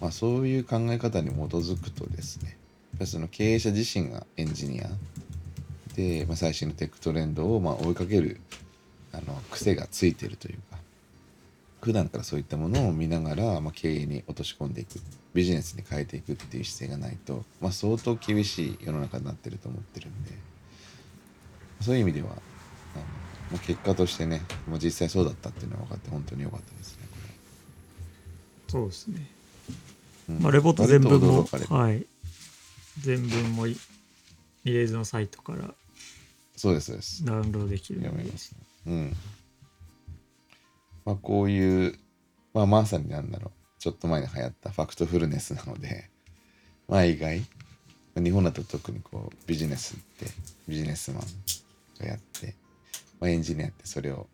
[0.00, 2.56] まあ、そういう考え方に基づくとですね
[2.92, 4.88] やっぱその経営者自身がエンジニア
[5.96, 8.40] で、まあ、最新のテックトレンドをま追いかける
[9.12, 10.73] あの癖がついてるというか
[11.84, 14.98] 普段からそういったものを見ながら、まあ、経営に落とし込んでいく
[15.34, 20.32] ビジネスに変えていくっていう姿勢がないと、まあ、相当厳しい世の中になってると思ってるんで
[21.80, 22.28] そういう意味では
[22.96, 27.04] あの結果としてねもう実際そうだったっていうのは分かって本当に良かったですね
[28.68, 29.30] そうですね、
[30.30, 32.06] うん、まあ、レポート全文もはい。
[33.00, 33.76] 全文もミ
[34.64, 35.74] レーズのサイトから
[36.56, 37.24] そうですそうです。
[37.24, 39.16] ダウンロードできる読めます、ね、うん
[41.04, 41.98] まあ、こういう、
[42.52, 43.80] まあ、まさになんだろう。
[43.80, 46.08] ちょっと前に流行ったファクトフルネスなので、
[46.88, 47.44] まあ、意外。
[48.16, 50.26] 日本だと特にこうビジネスって
[50.68, 51.22] ビジネスマン
[51.98, 52.54] がやって、
[53.18, 54.28] まあ、エンジニアってそれを、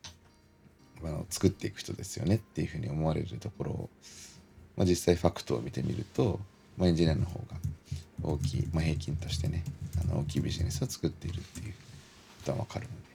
[1.02, 3.90] まあ、作っていく人ですよねっていうふうに思われるところを、
[4.76, 6.40] まあ、実際ファクトを見てみると、
[6.76, 7.56] まあ、エンジニアの方が
[8.22, 9.64] 大きい、まあ、平均としてね
[9.98, 11.78] あの大きいビジネスを作っているっていうこ
[12.44, 13.11] とは分かるので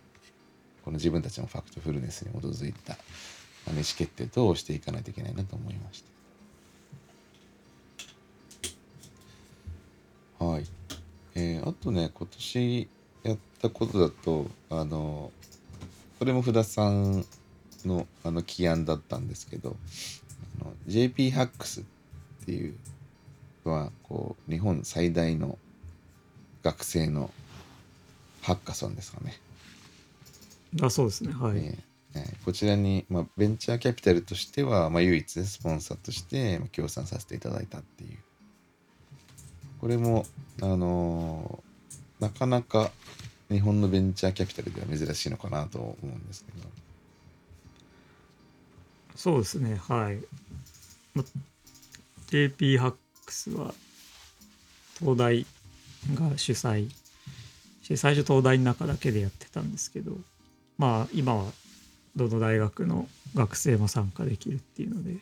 [0.83, 2.97] この自分たちのファクトフルネスに基づいた
[3.71, 6.03] 意思決定等をしていかないといけないなと思いまし
[10.39, 10.45] た。
[10.45, 10.65] はい。
[11.35, 12.87] えーあとね今年
[13.23, 15.31] やったことだとあの
[16.19, 17.25] これも福田さん
[17.85, 19.75] のあの起案だったんですけど
[20.61, 21.83] あの JP ハックスっ
[22.45, 22.75] ていう
[23.65, 25.57] のはこう日本最大の
[26.63, 27.31] 学生の
[28.41, 29.39] ハッカソンですかね。
[30.81, 31.94] あそうですねはい、えーえー
[32.43, 38.17] こちらに、まあ、ベンチャーキャピタルとしては、まあ、唯一スポンサーとしてまあ協賛させていただいたっていう。
[39.81, 40.25] これも
[40.61, 41.65] あのー
[42.19, 42.91] なかなか
[43.51, 46.67] 日本のベンチャーキャピタルでは珍しいのかなと思うんですけど。
[49.15, 50.19] そうですねはい、
[51.13, 51.23] ま、
[52.27, 52.93] JP ハッ
[53.25, 53.73] クスは
[54.99, 55.45] 東大
[56.13, 56.89] が主催。
[57.81, 60.17] して最初東大の中だけでやってたんですけど
[60.79, 61.45] まあ今は
[62.15, 65.17] どの大学の学生も参加できるっていうので。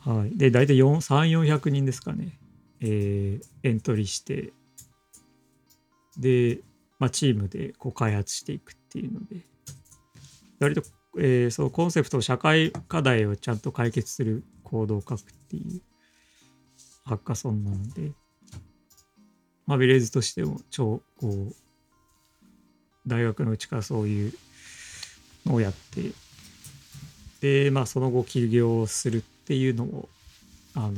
[0.00, 0.36] はい。
[0.36, 2.38] で大体3400人ですかね。
[2.80, 4.52] えーエントリーして。
[6.18, 6.60] で、
[6.98, 9.36] まあ、チームでこう開発していくっていうので。
[10.60, 10.82] 割と、
[11.18, 15.80] えーそうコンセプト社会課題をちゃんと解決するコードを書くっていう。
[17.04, 18.12] ハッカソンなので、
[19.66, 21.54] まあ、ビレーズとしても超こう
[23.06, 24.32] 大学のうちからそういう
[25.56, 26.12] をやって
[27.40, 30.08] でまあその後起業するっていうのも
[30.74, 30.92] あの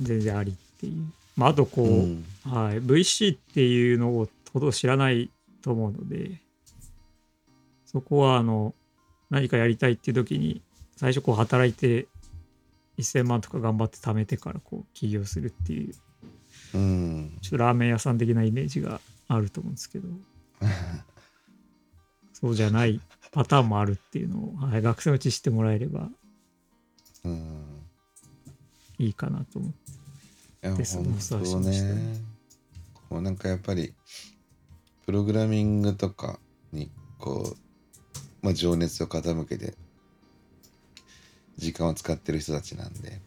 [0.00, 1.04] 全然ありっていう、
[1.36, 2.24] まあ、あとこう、うん。
[2.44, 5.30] はい、VC っていうのをほど知らない
[5.62, 6.40] と思うので
[7.84, 8.74] そこはあの
[9.28, 10.62] 何かやりたいっていう時に
[10.96, 12.06] 最初こう働いて
[12.98, 15.94] 1000万とか頑張って貯めてからこう起業するっていう
[16.74, 17.38] うん。
[17.42, 20.08] ちょっとラーメン屋さん的なイメージがあると思うんですけど
[22.40, 23.00] そうじゃない
[23.32, 26.08] パターンもあるっていうのを、はい、学生のうち知ってもらえれば
[27.24, 27.82] うん。
[28.98, 30.84] いいかなと思って。
[30.84, 31.04] そう
[31.44, 32.16] し当ましたね。
[33.08, 33.94] こうなんかやっぱり
[35.06, 36.38] プログラミングとか
[36.72, 37.56] にこう、
[38.42, 39.74] まあ、情熱を傾けて
[41.56, 43.20] 時間を使ってる人たちなんで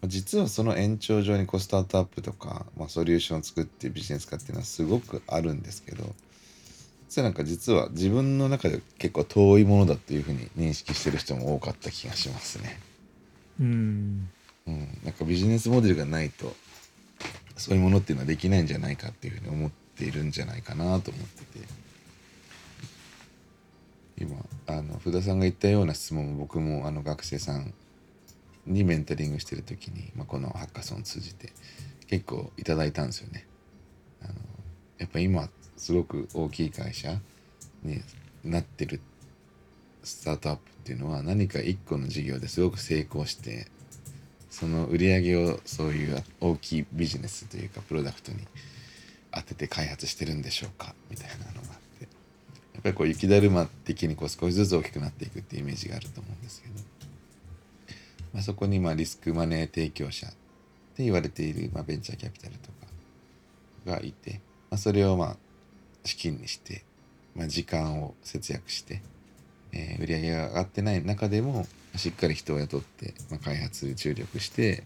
[0.00, 6.14] まあ実はその延長上にこうスタートアップとか、まあ、ソリューションを作ってビジネス化っていうのはすごくあるんですけど
[7.08, 12.80] それなんか実は自分の中で結構遠いものだっていうふうに認識してる人も多かった気がしますね。
[13.60, 14.28] うん
[14.66, 16.54] うん、なんかビジネスモデルがないと
[17.56, 21.66] そういうものっていうのはできないんじゃないかっていうふうに思っているんじゃないかなと思ってて
[24.20, 27.72] 今あの福田さんが言ったような質問も僕もあの学生さん
[28.66, 31.52] にメンタリングしてる時に、まあ、このハッカソンを通じて
[32.06, 33.46] 結構いただいたんですよね。
[34.22, 34.34] あの
[34.98, 37.18] やっぱ今すごく大きい会社
[37.82, 38.02] に
[38.44, 39.00] なってる
[40.02, 43.68] スタートアップっていうのは何か一個の事業ですごく成功して
[44.50, 48.38] その売り上げをそういう大きいビジネスというかプロダクトに
[49.32, 52.08] 当てて開発してるんでしょうかみたいなのがあって
[52.74, 56.74] やっぱりこう雪だるま的にこう少しずつ大きくなっていくっていうイメージがあると思うんですけど、
[58.34, 60.30] まあ、そこにまあリスクマネー提供者っ
[60.96, 62.70] て言われているまあベンチャーキャピタルと
[63.86, 65.36] かがいて、まあ、それをまあ
[66.08, 66.82] 資金にして、
[67.36, 69.00] まあ、時間を節約して、
[69.72, 71.66] えー売り上げが上がってない中でも
[71.96, 74.84] しっかり人を雇って、まあ、開発に注力して、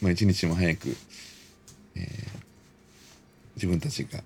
[0.00, 0.96] まあ、一日も早く、
[1.96, 2.42] えー
[3.54, 4.20] 自分たちが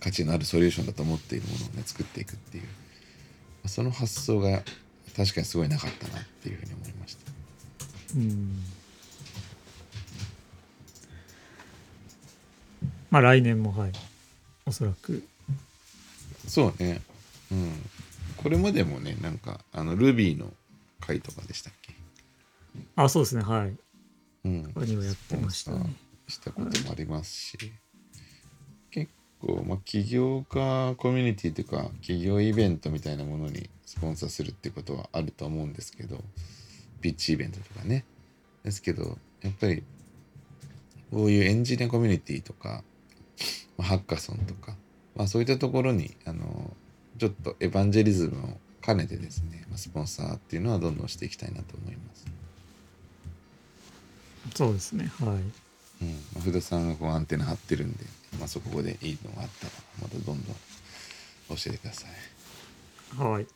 [0.00, 2.68] 価値のあるソリューションだと思っているものをね作っていくっていうま
[3.64, 4.62] あその発想が
[5.16, 7.32] 確かにすごいなかったなっていうふうに思いました。
[8.16, 8.62] うん
[13.10, 13.92] まあ来年もはい
[14.66, 15.22] おそらく
[16.48, 17.00] そうね。
[17.52, 17.72] うん。
[18.36, 20.52] これまでもね、なんか、あの、Ruby の
[21.00, 21.94] 回とかでしたっけ？
[22.96, 23.76] あそうですねはい
[24.44, 24.72] うん。
[24.74, 25.94] 他にもやってましたね
[26.26, 27.58] したこともありますし、
[28.90, 36.22] 結構、まあ、起業家コミュニティというか、企業イベントみたいなものにスポンサーするってことはあると思うんですけど、
[37.00, 38.04] ピッチイベントとかね。
[38.64, 39.82] ですけど、やっぱり、
[41.10, 42.82] こういうエンジニアコミュニティとか、
[43.76, 44.74] まあ、ハッカソンとか、
[45.16, 46.74] まあ、そういったところに、あの、
[47.18, 52.26] ちょっとエヴァンジェリズムを兼ねてですね、まあスポンサーっていうのはどんどんしていきたいなと思います。
[54.54, 55.44] そうですねはいうん、ま
[56.38, 58.04] あ、福田さんがこうアンテナ張ってるんで、
[58.38, 60.54] まあ、そこでいいのがあったらまたどんどん教
[61.66, 63.16] えてください。
[63.16, 63.46] はい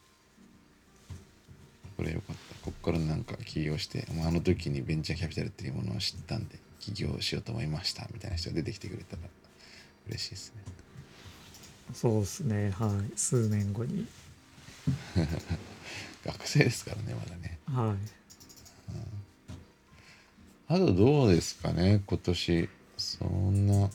[1.97, 2.55] これよかった。
[2.65, 9.23] ここコロナなんか起業してもうあの時にベンチャーキャピタルっていうものを知ったんで起業しようと思いましたみたいな人が出てきてくれたら
[10.09, 10.63] 嬉しいですね。
[11.95, 12.71] そうですね。
[12.71, 13.13] はい。
[13.17, 14.07] 数年後に。
[16.25, 17.59] 学生ですからねまだね。
[17.67, 17.97] はい。
[20.71, 22.69] あとどうですかね今年。
[22.97, 23.91] そんな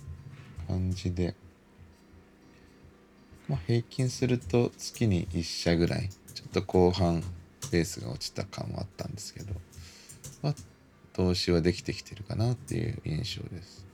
[0.67, 1.35] 感じで。
[3.47, 6.09] まあ平均すると月に1社ぐらい。
[6.33, 7.23] ちょっと後半
[7.69, 9.53] ペースが落ちた感はあったんですけど。
[10.41, 10.55] まあ
[11.13, 13.85] 投資はできてきてるかなっていう印象です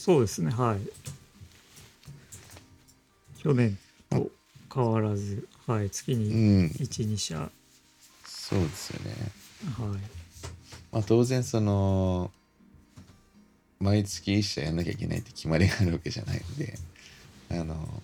[0.00, 0.78] そうですねはい。
[3.42, 3.76] 去年
[4.08, 4.30] と
[4.74, 6.66] 変わらずはい月うにん。
[6.68, 7.38] 12社。
[7.38, 7.50] は
[8.24, 9.14] そうですよね。
[9.66, 9.70] い。
[10.90, 12.30] まあ当然その
[13.78, 16.78] 毎月1社やんなきゃいけないって決まりがあるわけじゃないので
[17.50, 18.02] あの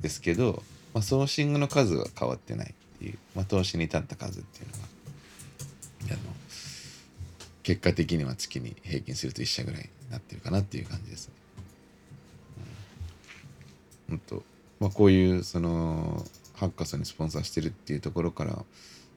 [0.00, 0.62] ですけど、
[0.94, 4.81] まあ、ソーシングの数は変わってないっていう、まあ、投資に至った数っていうのは
[7.62, 11.34] 結果的には月に平均すると1社ぐらいになってるかなっていう感じですね。
[14.08, 14.42] うん、本当
[14.80, 18.64] まあこういうそのハッカソンにスポンサーしてるっていうところから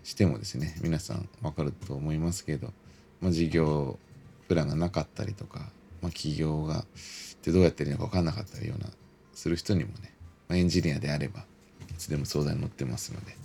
[0.04, 2.72] してもですね皆さん分かると思いますけど、
[3.22, 3.98] まあ、事業
[4.48, 5.60] プランがなかったりとか、
[6.02, 6.86] まあ、企業がっ
[7.42, 8.90] てどうやってるのか分かんなかったりような
[9.34, 10.14] する人にもね、
[10.48, 11.42] まあ、エンジニアであれば
[11.90, 13.36] いつでも相談に乗ってますので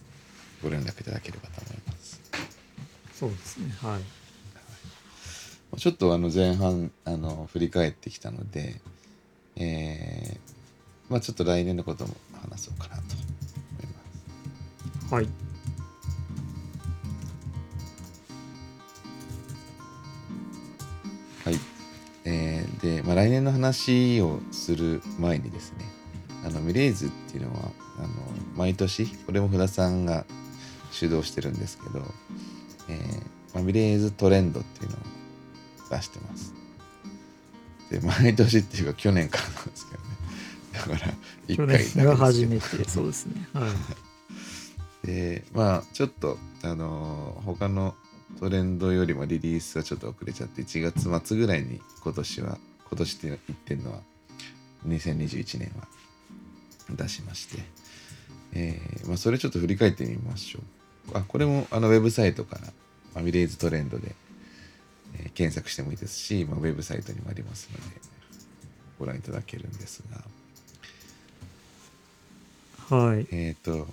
[0.63, 2.21] ご連絡いただければと思います。
[3.15, 4.20] そうですねはい
[5.81, 8.83] ちょっとあの前半あの振り返ってきたので、
[9.57, 10.39] えー
[11.09, 13.15] まあちょっと来年のことも話そうかなと思
[13.83, 15.15] います。
[15.15, 15.29] はい
[21.47, 21.61] はい。
[22.27, 25.79] えーで、まあ、来年の話をする前にですね、
[26.45, 28.09] あのミレーズっていうのは、あの
[28.55, 30.27] 毎年、これも福田さんが
[30.93, 32.05] 主導してるんですけど、
[32.91, 35.20] えーまあ、ミレーズトレンドっていうのを
[35.91, 36.55] 出してます。
[37.91, 40.09] で、毎年っていうか去年からなんですけどね。
[40.73, 41.15] だから、
[41.49, 42.17] 一去回だけですけど。
[42.17, 43.49] 初めてそうですね。
[43.53, 43.71] はい。
[45.07, 47.95] でまあちょっとあのー他の
[48.39, 53.99] トレンドよりもリリースはちょっと遅れちゃって1月末ぐらいに今年は今年って言ってるのは
[54.87, 55.87] 2021年は
[56.91, 57.63] 出しまして、
[58.53, 60.61] えーまあ、それちょっと振り返ってみましょ
[61.13, 61.19] う。
[61.19, 62.73] あこれもあのウェブサイトから
[63.15, 64.15] まあミレーズトレンドで、
[65.15, 67.97] えー検索してもいいですし、まあ、ウェブサイトにもありますので
[68.99, 70.03] ご覧いただけるんです
[72.91, 72.97] が。
[72.97, 73.27] はい。
[73.31, 73.87] えっ、と、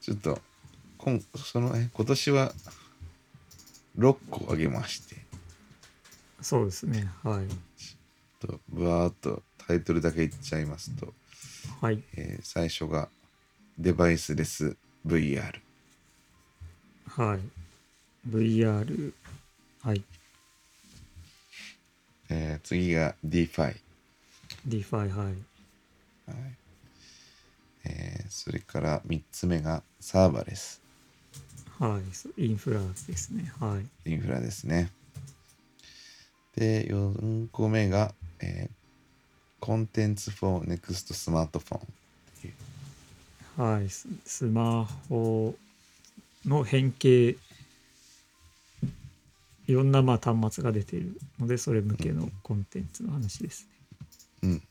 [0.00, 0.40] ちょっと、
[0.98, 2.52] 今そのえ今年は
[3.98, 5.16] 6個あげまして、
[6.40, 7.08] そうですね。
[7.22, 7.46] はい。
[8.40, 11.12] とぶわーっとタイトルだけ言っちゃいますと、
[11.80, 12.02] はい。
[12.16, 13.08] えー最初が
[13.78, 15.60] デバイスレス VR、
[17.08, 17.40] はい。
[18.28, 19.12] VR
[19.84, 20.02] はい。
[22.30, 23.76] えー次が DeFi、はい。
[24.66, 25.34] DeFi はい。
[27.84, 30.80] えーそれから3つ目がサーバーレス、
[31.78, 32.00] は
[32.36, 32.46] い。
[32.46, 33.52] インフラですね。
[33.60, 34.10] はい。
[34.10, 34.90] インフラですね。
[36.56, 38.70] で、4個目が、え
[39.60, 41.80] コンテンツ for Next スマートフォ
[43.60, 43.72] ン。
[43.76, 43.88] はい。
[43.88, 45.54] ススマホ
[46.46, 47.36] の変形
[49.66, 53.66] いろんなまあ端末が出てるのでそれ向けのコンテンツの話です
[54.42, 54.62] ねうん。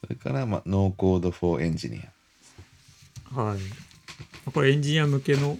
[0.00, 2.00] それから、まあ、ノーコードフォーエンジニ
[3.34, 3.40] ア。
[3.40, 3.58] はい
[4.52, 5.56] これエンジニア向けの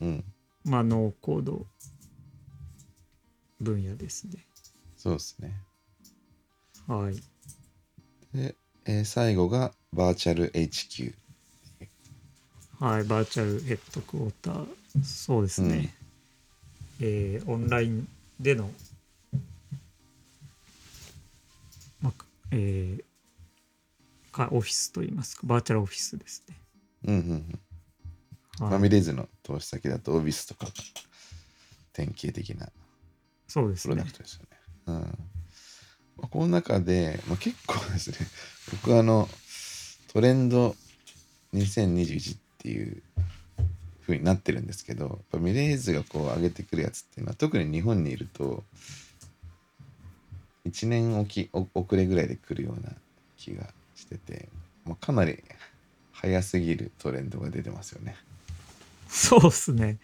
[0.00, 0.24] うん。
[0.64, 1.66] まあノーコード
[3.60, 4.44] 分野ですね
[4.96, 5.54] そうですね。
[6.86, 7.16] はい
[8.34, 8.54] で、
[8.86, 11.14] えー最後がバーチャル HQ。
[12.80, 14.66] はい、バーチャルヘッドクォーター、
[15.04, 15.94] そうですね。
[17.00, 18.70] えーオンラインでの、
[22.00, 23.04] まあ、えー
[24.32, 26.56] かオフィスといいますか、バーチャルオフィスですね。
[27.04, 27.58] うんうんうん。
[28.58, 30.72] フはいァミレーズの投資先だとオビスとかが
[31.92, 32.68] 典型的な
[33.48, 34.12] そうですねプロダク。
[34.12, 34.48] トですよね。
[34.86, 34.94] うん。
[34.96, 38.16] まあ、この中で、まあ、結構ですね、
[38.72, 39.28] 僕あの、
[40.12, 40.76] トレンド
[41.54, 43.02] 2021っていう
[44.10, 48.64] 風になってるんですけど、やっぱミレーズがこう上げてくるやつっていうのは、特に日本にいると、
[50.66, 52.90] 1年おきお遅れぐらいで来るような
[53.36, 54.48] 気がしてて、
[54.84, 55.42] まあ、かなり
[56.12, 58.16] 早すぎるトレンドが出てますよね。
[59.08, 59.98] そうですね。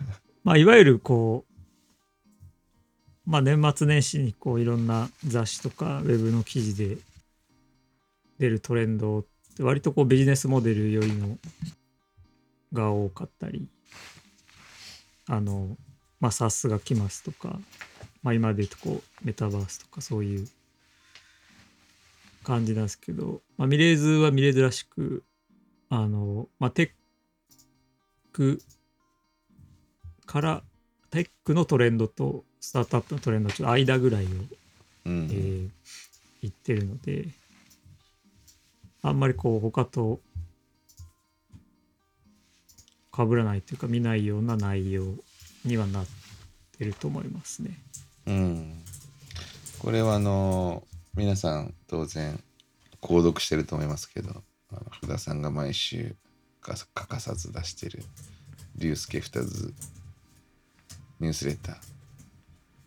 [0.42, 6.98] まあ、いわゆるこう、まあ、年末年始にこういろんな雑誌とかウェブの記事で
[8.38, 9.24] 出るトレンドっ
[9.56, 11.38] て割とこうビジネスモデルよりの
[12.72, 13.68] が多かったり
[15.28, 15.76] あの
[16.20, 17.58] まあ SARS が来ますとか、
[18.22, 20.48] まあ、今で言うとこうメタバースとかそういう
[22.42, 25.24] 感じなんですけど、まあ、ミレーズはミレーズらしく
[25.88, 26.90] あの、まあ、テッ
[28.32, 28.60] ク
[30.26, 30.62] から
[31.10, 34.28] テックのトレンドとスタートアップのトレンドの間ぐらいを、
[35.06, 35.68] うんえー
[36.42, 37.28] 言ってるので
[39.02, 40.20] あんまりこう他と
[43.14, 45.04] 被らないというか見ないような内容
[45.64, 46.06] にはなっ
[46.78, 47.78] てると思いますね。
[48.26, 48.82] うん、
[49.78, 50.84] これはあの
[51.14, 52.42] 皆さん当然
[53.00, 54.42] 購読してると思いますけど
[54.92, 56.14] 福田さんが毎週
[56.60, 58.04] 欠かさず出してる
[58.76, 59.74] 「竜介二つ
[61.18, 61.80] ニュースレター」っ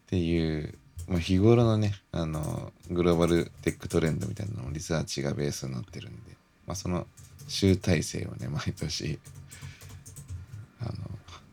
[0.08, 6.32] ていう、まあ、日頃のねあのグローバルテックトレンドみたいなのもリサーチがベースになってるんで、
[6.66, 7.08] まあ、その
[7.48, 9.20] 集大成をね毎年
[10.84, 10.94] あの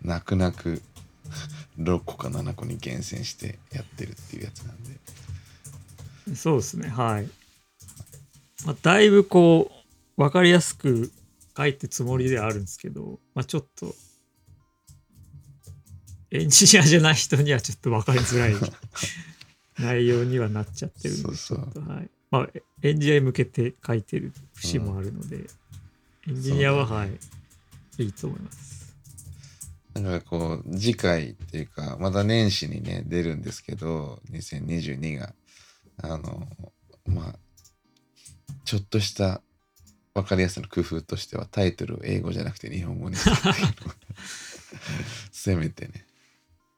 [0.03, 0.83] 泣く泣く
[1.78, 6.37] 6個か7個に厳選してやってるっていうやつなんで。
[6.37, 7.28] そうですねはい。
[8.66, 9.70] まあ、だいぶこ
[10.18, 11.11] う分かりやすく
[11.57, 13.95] 書いてつもりではあるんですけど、まあ、ちょっと
[16.31, 18.55] エンジニアじゃない人にはちょっと分かりづらい
[19.78, 21.89] 内容にはなっちゃってるんでそうそう。
[21.89, 22.11] はい。
[22.31, 22.49] まあ、
[22.83, 25.47] エンジニアに向けて書いてる節もあるので、
[26.28, 27.18] エンジニアは、そうだはい。
[27.99, 28.80] いいと思います。
[29.95, 35.34] だからこう次回っていうかまた年始にね出るんですけど2022が。
[36.03, 36.49] あの
[37.07, 37.34] まあ
[38.64, 39.43] ちょっとした
[40.14, 43.70] 分かりやすさの工夫としてはタイトルを英語じゃなくて日本語にするっていうのを。
[45.30, 46.07] せめてね。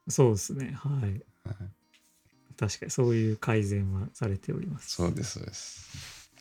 [0.07, 0.71] そうですね。
[0.73, 1.01] はい。
[1.01, 1.21] はい。
[2.57, 4.95] 確かにそういう改善はされております。
[4.95, 6.31] そうですそうです。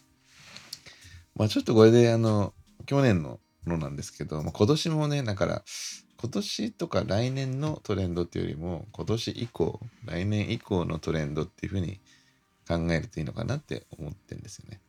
[1.34, 2.54] まあちょっとこれであの
[2.86, 5.64] 去年ののなんですけど、まあ、今年もねだから
[6.22, 11.98] 今年とか来年のトレンドっていうよりも今年以降来年以降のトレンドっていうふうに
[12.68, 14.80] 考えるといいのかなって思ってるんですよね。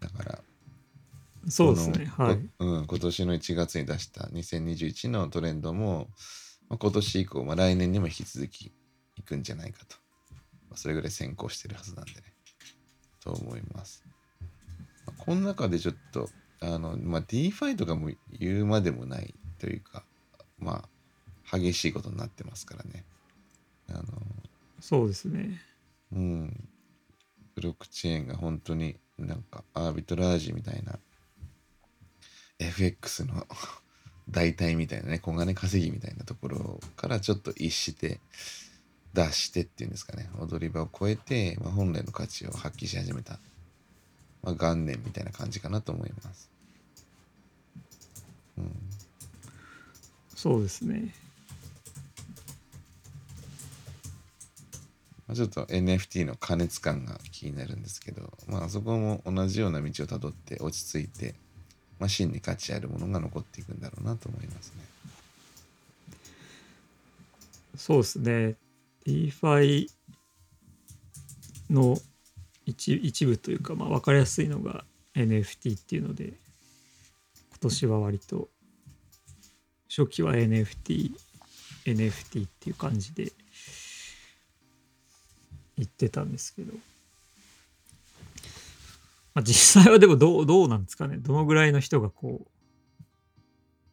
[0.00, 0.38] だから
[1.48, 2.12] そうですね。
[2.18, 2.36] はい。
[2.36, 6.08] こうん、今年の1月に出した2021のトレンドも、
[6.68, 8.70] まあ、今年以降、まあ、来年にも引き続き
[9.16, 9.96] いくんじゃないかと、
[10.68, 12.18] まあ、それぐらい先行してるはずなんでね。
[13.24, 14.04] と思います、
[15.06, 16.28] まあこの中でちょっと
[16.60, 20.04] あの、まあ、DeFi とかも言うまでもないというか
[20.62, 20.84] ま
[21.50, 23.04] あ激しいことになってますからね
[23.90, 24.04] あの
[24.80, 25.60] そうですね。
[26.12, 26.68] うん、
[27.54, 30.98] ブロックチェーンが本当になんかアービトラージみたいな
[32.58, 33.46] FX の
[34.28, 38.20] 代替みたいなね小金稼ぎみたいなところからちょっと逸して
[39.14, 43.38] 脱してっていうんですかね踊り場を超えて、まあ、本来の価値を発揮し始めた、
[44.42, 46.50] まあ、元年みたいな感じかなと思います。
[48.58, 48.72] うん
[50.42, 51.14] そうですね。
[55.28, 61.36] まあ、ちょっと NFT の過熱感が気になるんですけど、まあそこも同じような道をたどって落ち着いて、
[62.00, 64.82] まあ、真に価値あるものが残っていくんだろうなと思いますね。
[67.76, 68.56] そうですね。
[69.06, 69.86] DeFi
[71.70, 71.96] の
[72.66, 74.84] 一一部というか、まあ、分かりやすいのが
[75.14, 76.32] NFT っていうので、
[77.50, 78.48] 今年は割と
[79.94, 81.12] 初期は NFT、
[81.84, 83.30] NFT っていう感じで
[85.76, 86.72] 言ってたんですけど、
[89.34, 91.18] まあ、実際はでもどうどうなんですかね。
[91.18, 92.46] どのぐらいの人がこ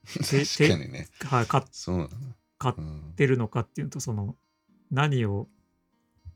[0.14, 1.10] て確かにね。
[1.22, 2.10] う、はい、
[2.58, 2.76] 買っ
[3.16, 4.38] てるのかっていうとその
[4.92, 5.50] 何を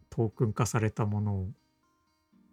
[0.09, 1.49] トークン化されたものを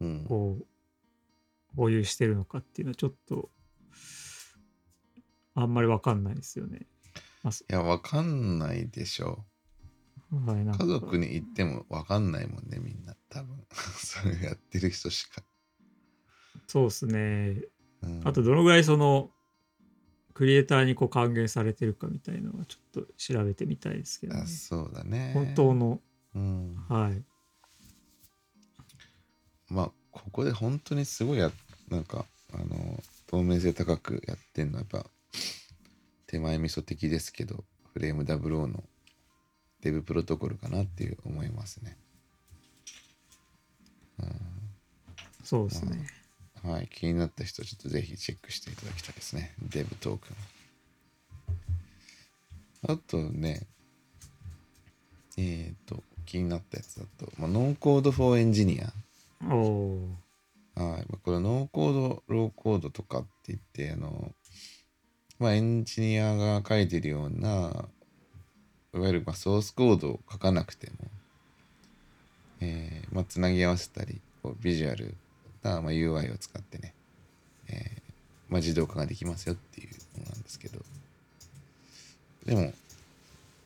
[0.01, 3.51] うん、こう保有してるのかっていうのはちょっと
[5.55, 6.87] あんまりわかんないですよね。
[7.43, 9.51] まあそいや、わかんないでしょう。
[10.37, 13.17] んか家族に言ってもわかんないもんね、みんな。
[13.29, 13.57] 多分。
[13.99, 15.43] それやってる人しか。
[16.67, 17.63] そうですね。
[18.03, 19.31] うんあとどのぐらいその
[20.33, 24.47] クリエイターにこう還元されてるかみたいのはちょっと調べてみたいですけどねあ。
[24.47, 25.33] そうだね。
[25.35, 26.01] 本当の、
[26.35, 26.77] うん。
[26.89, 27.23] はい。
[29.69, 31.51] まあここで本当にすごいや
[31.89, 35.11] なんかあの透明性高くやってんのはやっぱ
[36.31, 38.85] 手前味噌的ですけどフレーム00の
[39.83, 41.97] デブプロトコルかなっていう思いますね。
[45.43, 46.07] そうですね。
[46.63, 49.55] はい、気になった人ちょっとぜひチェックしていただきたいですね。
[49.61, 50.29] デブトーク
[52.89, 52.93] ン。
[52.93, 53.67] あとね、
[55.37, 58.93] えっ、と、気になったやつだと、まあ、ノーコードフォーエンジニア。
[59.53, 64.33] おおーはい、まあこれノーコード、ローコードとかって言って、あの、
[65.41, 67.89] まあ、エンジニアが書いてるような
[68.93, 70.97] いわゆるまあソースコードを書かなくても、
[72.61, 75.15] えーまあ、つなぎ合わせたりこうビジュアル
[75.63, 76.93] な、まあ、UI を使ってね、
[77.69, 77.77] えー
[78.51, 79.89] まあ、自動化ができますよっていう
[80.19, 80.79] ものなんですけど。
[82.45, 82.73] でも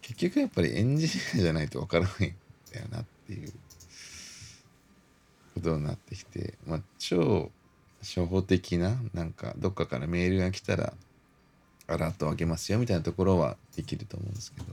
[0.02, 2.34] 結局やっぱりエンジニアじゃないとわからないん
[2.72, 3.52] だよなっていう
[5.54, 7.50] ことになってきて、まあ、超
[8.00, 10.92] 初歩的ななんかどっかからメールが来たら
[11.86, 14.66] アラートをあげますよみたいなところはできると思うんですけど、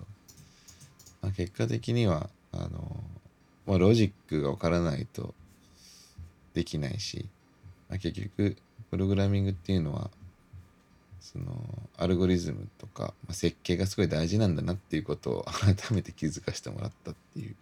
[1.22, 3.03] まあ、結果的にはあの、
[3.68, 5.34] まあ、ロジックがわからないと
[6.53, 7.28] できないし、
[7.89, 8.57] まあ、結局
[8.89, 10.09] プログラミングっていうのは
[11.20, 11.45] その
[11.97, 17.55] アルゴリズムとか、まあ、設計がすごい大事なんだなっていうことを 改めて気づかせてもらったっていう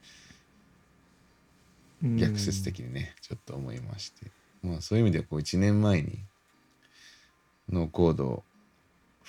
[2.03, 2.17] うん。
[2.17, 4.31] 逆説的にね、ちょっと思いまして。
[4.63, 6.19] まあそういう意味ではこう1年前に
[7.69, 8.43] ノーコード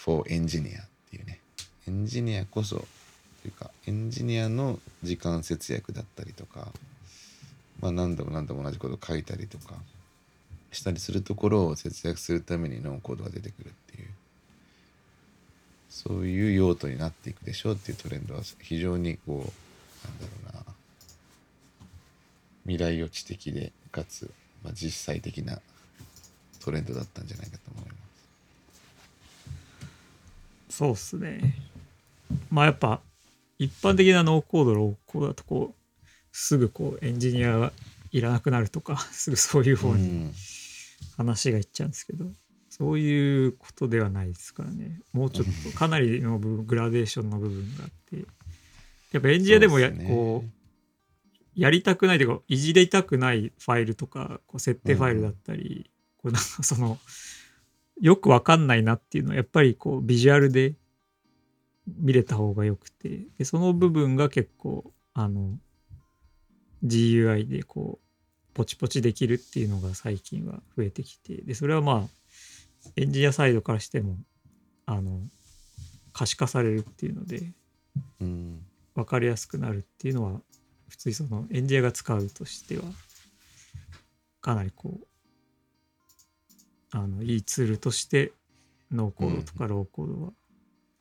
[0.04, 1.40] for エンジニアっていうね
[1.86, 2.84] エンジニアこそと
[3.46, 6.68] いうかエンジニアの時間節約だったりとか
[7.80, 9.74] まあ何度も何度も同じこと書いたりとか
[10.72, 14.08] したりするところを節約するためにノーコードが出てくるっていう
[15.88, 20.74] そういう用途になっていくでしょうっていうトレンドは非常にこうなんだろうな
[22.64, 24.30] 未来予知的でかつ、
[24.62, 25.58] まあ、実際的な
[26.60, 28.09] トレンドだったんじゃないかと思います。
[30.70, 31.54] そうっすね。
[32.50, 33.00] まあやっぱ
[33.58, 37.72] 一般的なノーコードローコードだとこうすぐこうエンジニアが
[38.12, 40.32] いらなくなるとか すぐそういう方にうん。
[41.16, 42.26] 話がいっちゃうんですけど、
[42.68, 45.00] そういうことではないですからね。
[45.12, 48.24] もうちょっとかなりの部分グラデーションの部分があって。
[49.12, 50.50] やっぱエンジニアでもやこう
[51.56, 56.98] やりたくないというかいじりたくないファイルとかこう設定ファイルだったり、こうなんかその
[58.00, 60.74] よくわかんないなっていうのはやっぱりこうビジュアルで
[61.86, 65.58] 見れた方がよくてでその部分が結構あの
[66.84, 74.16] GUI でこうポチポチできるっていうのが最近は増えてきてでそれはまあエンジニアサイドからしても
[74.86, 75.20] あの
[76.12, 77.52] 可視化されるっていうので
[78.20, 78.64] うん。
[78.94, 80.40] 分かりやすくなるっていうのは
[80.88, 82.82] 普通にそのエンジニアが使うとしては
[84.40, 85.06] かなりこう
[86.92, 88.32] あのいいツールとして
[88.90, 90.32] ノーコードとかローコードは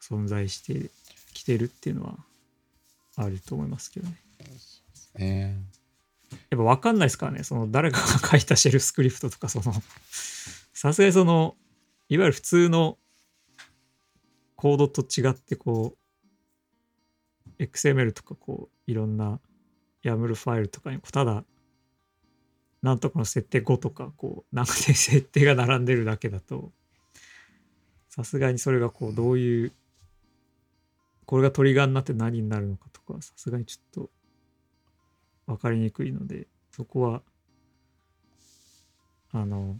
[0.01, 0.91] 存在して
[1.33, 2.17] きてるっていうのは
[3.15, 4.15] あると思いますけどね。
[5.17, 5.57] ね
[6.51, 7.43] やっぱ分かんないですからね。
[7.43, 9.73] その誰かが書いたシェルスクリプトとかその
[10.73, 11.55] さすがにその
[12.07, 12.97] いわゆる普通の
[14.55, 15.95] コードと違ってこ
[17.59, 19.39] う XML とかこういろんな
[20.03, 21.43] YAML ファイルとかにただ
[22.81, 26.71] なんとかの設定5とかこうなんかで設定が並んでるだけだと
[28.09, 29.73] さすがにそれがこうどういう
[31.25, 34.09] これがトリガーになって何になるのかとかさすがにちょっと
[35.45, 37.21] 分かりにくいのでそこは
[39.31, 39.77] あの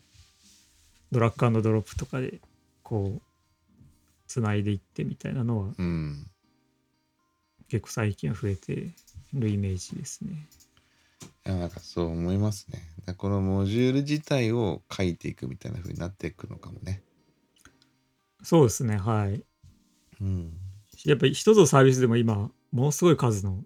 [1.12, 2.40] ドラッグドロップとかで
[2.84, 3.22] こう
[4.28, 6.28] つないでいってみたいなのはうん
[7.68, 8.90] 結構最近は増えて
[9.34, 10.48] るイメージですね。
[11.50, 13.16] いやなんかそう思いますね。
[13.18, 17.02] このモジュール自体を書いていくみたいな風になっていくのかもね。
[18.44, 19.44] そうですねはい。
[20.22, 20.54] うん。
[21.06, 23.64] やっぱり一つのサービスでも今ものすごい数の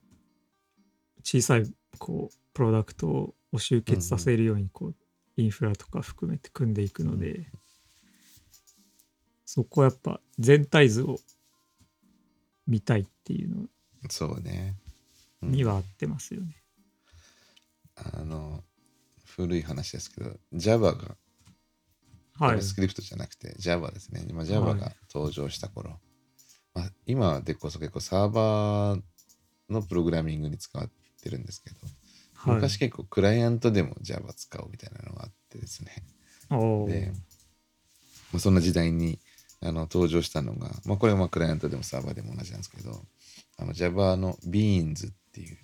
[1.25, 4.95] 小さいこうプロダクトを集結させるようにこう
[5.35, 7.47] インフラとか含めて組んでいくので、
[9.45, 11.17] そこはやっぱ全体図を
[12.65, 13.67] 見たいっていうの
[14.09, 14.77] そうね。
[15.41, 16.62] うんには合ってますよね。
[17.95, 18.63] あの
[19.25, 21.15] 古い話ですけど Java が
[22.39, 22.57] はい。
[22.57, 24.25] JavaScript じゃなくて Java ですね。
[24.27, 25.99] 今 Java はいが登場した頃、
[26.73, 29.01] まあ、今でこそ結構サーバー
[29.69, 30.89] のプログラミングに使っ
[31.21, 31.75] てるんですけど、
[32.33, 35.91] はい、昔結構クライアントでも Java 使おうみたいなのがあってですね。
[36.49, 37.11] で、
[38.31, 39.19] まあ、そんな時代に
[39.61, 42.99] あの登場したのが、まあ、これはまあクライアントでもサーバーでも同じなんですけど
[43.57, 45.57] あの Java の Beans っていう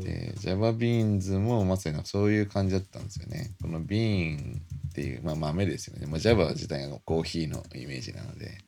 [0.00, 3.54] で Java Beans もまさにそういう感じだったんですよね。
[3.60, 8.46] この Bean っていう、まあ、豆ですよね、まあ、Java 自体がコーヒーのイメージなので。
[8.46, 8.58] で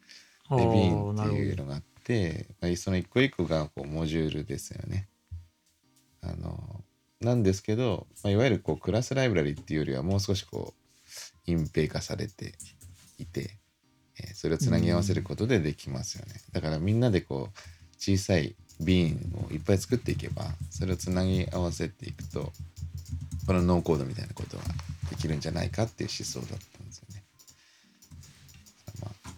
[0.48, 5.08] あーどっていうのがあって、まあ、その一個一個がこうモジュールですよね。
[6.20, 6.84] あの
[7.20, 12.54] なんですけど、まあ、いわゆるこうクラスライブラリっていうよりはもう少しこう隠蔽化されて
[13.18, 13.58] いて、
[14.20, 17.58] えーそれをつなぎ合わせることでできますよね、だからみんなでこう
[17.98, 22.52] 小さいビーンをいっぱい作っていけばそれをつなぎ合わせていくと
[23.46, 24.64] このノーコードみたいなことが
[25.10, 27.22] できるんじゃないかっていう思想だったんですよね。
[29.02, 29.30] まあ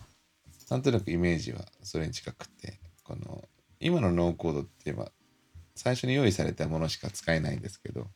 [0.70, 3.45] なんとなくイメージはそれに近くてこの
[3.80, 5.11] 今のノーコードって言えば
[5.74, 8.07] 最初に用意されたものしか使えないんですけど、ま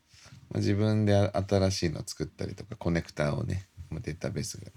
[0.56, 4.70] あ自分で新しいのを作ったりとかコネクターをねまあデータベースが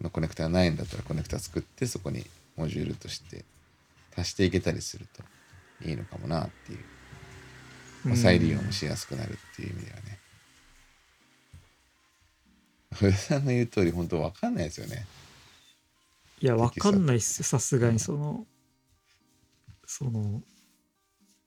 [0.00, 2.24] のコネクタがないんだったらコネクタ作ってそこに
[2.56, 3.44] モジュールとして
[4.16, 5.06] 足していけたりする
[5.80, 6.78] といいのかもなっていう、
[8.04, 10.18] まあ、再利用もしやすくなるっていう意味ではね。
[12.94, 15.06] 古田さんの言う通り本当わかんないですよね。
[16.40, 17.98] いや、わかんないっすよ、さすがに。
[17.98, 18.46] その、
[19.86, 20.42] その、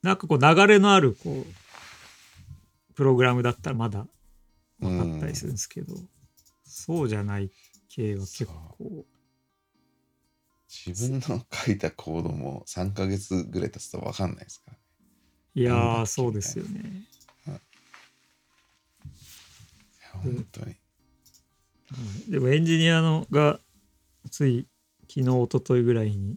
[0.02, 4.06] なんかこう流れのあるこう、プログラムだったらまだ
[4.78, 5.94] 分かったりするんですけど、
[6.64, 7.50] そうじゃない
[7.88, 9.04] 系は結構、
[10.86, 14.78] 自分の書いたコードも3ヶ月ぐらい経つとわかんないですからね。
[15.54, 16.80] いやー、そうですよね。
[17.48, 17.50] い。
[17.50, 17.60] や
[20.22, 20.66] 本当に。
[20.66, 20.76] はい
[22.28, 23.58] でもエンジニアのが
[24.30, 24.68] つい
[25.08, 26.36] 昨日一昨日ぐらいに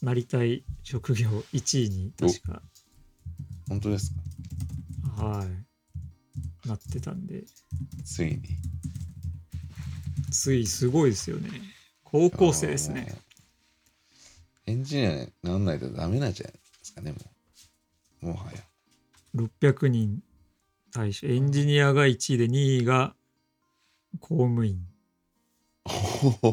[0.00, 2.62] なりたい職業1位に確か
[3.68, 4.12] 本当です
[5.16, 5.24] か？
[5.24, 5.48] はい。
[6.68, 7.42] なってたんで。
[8.04, 8.42] ついに。
[10.30, 11.50] ついすごいですよね。
[12.04, 13.12] 高校生ですね
[14.66, 17.18] エンジニアになんないとダメなんじゃないですかね、も
[18.22, 18.26] う。
[18.26, 18.58] もはや。
[19.34, 20.22] 600人
[20.92, 23.14] 対象エンジニアが1位で2位が
[24.20, 24.78] 公務員
[25.84, 26.50] ちょっ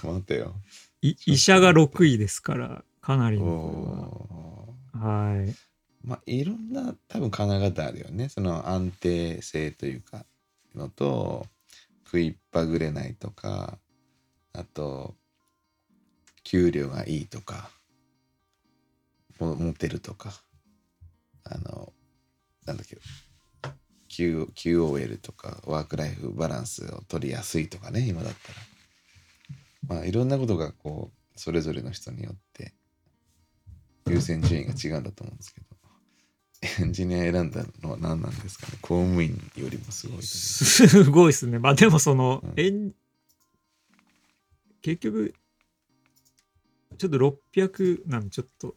[0.00, 0.54] と待ってよ。
[1.02, 5.54] い医者が6位ですからかなりのおーはい
[6.02, 10.24] まあいろんな多分考え方あるよねその安定性というか
[10.74, 11.46] のと
[12.04, 13.78] 食いっぱぐれないとか
[14.52, 15.14] あと
[16.50, 17.70] 給料がいいとか
[19.38, 20.32] もモテるとか
[21.44, 21.92] あの
[22.66, 22.98] なんだっけ
[24.08, 29.96] Q QOL とかワークライフバランスを取りやすいとかね今だったら。
[29.96, 32.74] まあいろんなことがこうそれぞれの人によって
[34.08, 35.66] 優先順位が違うんだと思うんですけど。
[36.82, 38.72] エンジニア選んだのは何なんですかね？
[38.82, 41.60] 公務員よりもすごいすごいですね。
[41.60, 42.92] まあでもその、うん
[44.82, 45.34] 結局、
[47.00, 48.74] ちょっと600なんでちょっと、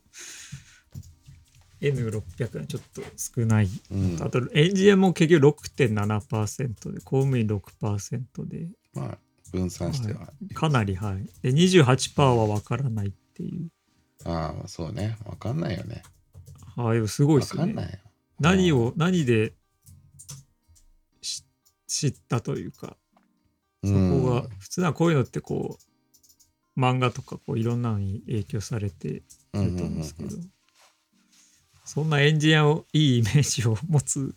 [1.82, 3.70] N600 はちょっと少ない。
[3.92, 4.18] うん。
[4.22, 9.18] あと、エンジニアも結局6.7%で、公務員6%で、まあ
[9.52, 11.30] 分散しては、かなりはい。
[11.42, 13.70] で、28%は分からないっていう。
[14.24, 15.18] ああそうね。
[15.26, 16.02] わかんないよね。
[16.78, 17.74] はい、すごいですよね。
[17.74, 18.00] わかんないよ。
[18.40, 19.52] 何を、何で
[21.22, 21.44] し
[21.88, 22.96] 知ったというか、
[23.84, 25.93] そこが、普通はこういうのってこう
[26.78, 30.30] 漫画とかこういろんなのに影響されてると思うんですけど、
[31.86, 34.36] そんなエンジニアをいいイメージを持つ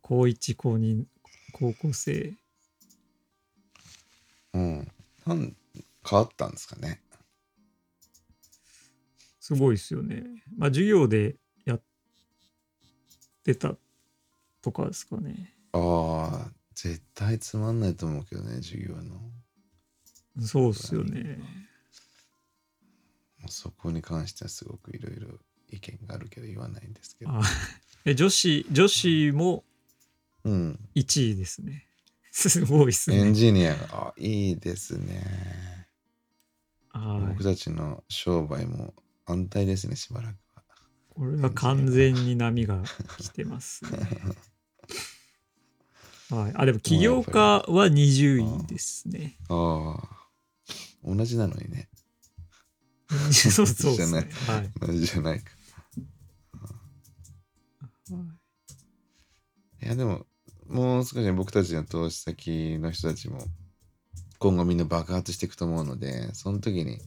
[0.00, 1.04] 高1高2
[1.52, 2.34] 高校生。
[4.54, 4.88] うん。
[5.26, 5.56] なん
[6.08, 7.00] 変わったんですかね。
[9.38, 10.24] すごいですよね。
[10.56, 11.82] まあ授業でやっ
[13.44, 13.74] てた
[14.60, 15.54] とかですかね。
[15.72, 19.20] ああ絶対つまんないと思うけどね授業の
[20.40, 21.38] そうですよね。
[23.48, 25.28] そこに関してはすごくいろいろ
[25.70, 27.32] 意見があるけど言わないんですけど。
[27.32, 27.42] あ
[28.04, 29.64] え女子女子も
[30.44, 30.78] うん。
[30.94, 31.86] 1位ですね。
[32.30, 33.16] すごいですね。
[33.16, 33.74] エンジニア。
[33.74, 35.86] があいいですね。
[36.90, 37.28] はい。
[37.28, 38.94] 僕たちの商売も
[39.26, 40.62] 安泰ですねしばらくは。
[41.10, 42.82] これは完全に波が
[43.18, 43.90] 来てますね。
[46.30, 49.36] はい、あでも起業家は20位ですね。
[49.50, 50.21] ああ
[51.04, 51.88] 同じなのにね。
[53.32, 54.24] そうそうじゃない。
[54.24, 54.30] ね。
[54.46, 54.70] はい。
[54.80, 55.50] 同じじゃないか。
[59.82, 59.86] い。
[59.92, 60.26] やでも
[60.68, 63.38] もう少し僕たちの投資先の人たちも
[64.38, 66.98] 今後みんな爆発していくと思うのでその時にい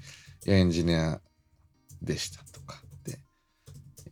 [0.45, 1.19] やエンジニア
[2.01, 3.19] でしたとかで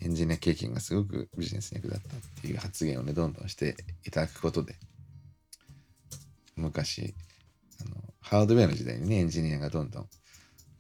[0.02, 3.76] エンジニア経験がすごくビジネスに役立ったっていう発言をねどんどんして
[4.06, 4.76] いただくことで
[6.56, 7.14] 昔
[7.86, 10.08] あのハードウェアの時代にねエンジニアがどんどん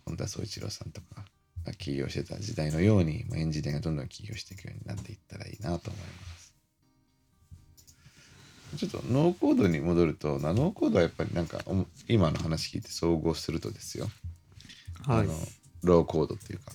[0.05, 1.25] 本田宗一郎さんとか
[1.65, 6.53] が起業してた時代のようにまあエンジニアがどんどん起業していくようになっていったらいいなと思います。
[8.77, 11.59] ちょっとノーコードに戻るとなノーコードはやっぱりなんか
[12.07, 14.05] 今の話聞いて総合するとですよ、
[15.05, 15.33] はいあの
[15.83, 16.71] ローコードっていうか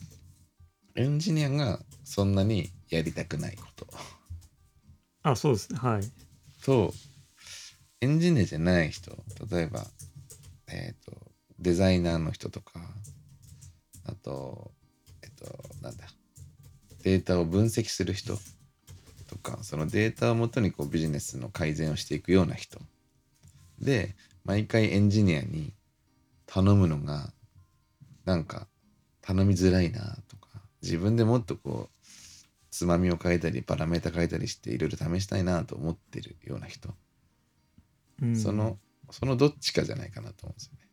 [0.94, 3.86] エンジニアがそんなにやりたくないこと
[5.22, 5.78] あそうですね。
[5.78, 6.02] はい。
[6.62, 6.92] と
[8.00, 9.10] エンジニアじゃない人
[9.50, 9.86] 例えば
[10.70, 11.12] えっ、と
[11.58, 12.80] デザイナーの人とか
[14.04, 14.70] あと
[15.22, 16.04] えっ、となんだ
[17.02, 18.38] データを分析する人
[19.28, 22.80] とかそのデータをもとにこうビジネスの改善をしていくような人。
[23.80, 25.72] で毎回エンジニアに
[26.46, 27.32] 頼むのが
[28.24, 28.66] なんか
[29.20, 30.48] 頼みづらいなとか
[30.82, 31.98] 自分でもっとこう
[32.70, 36.90] つまみを変えたりパラメータ変えたりしていろいろ試したいなと思ってるような人、
[38.22, 38.36] うん。
[38.36, 38.78] その
[39.10, 40.88] そのどっちかじゃないかなと思うんですよね。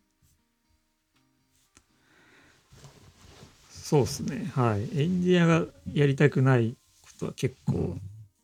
[3.69, 7.95] そうですねはいエンジニアがやりたくないことは結構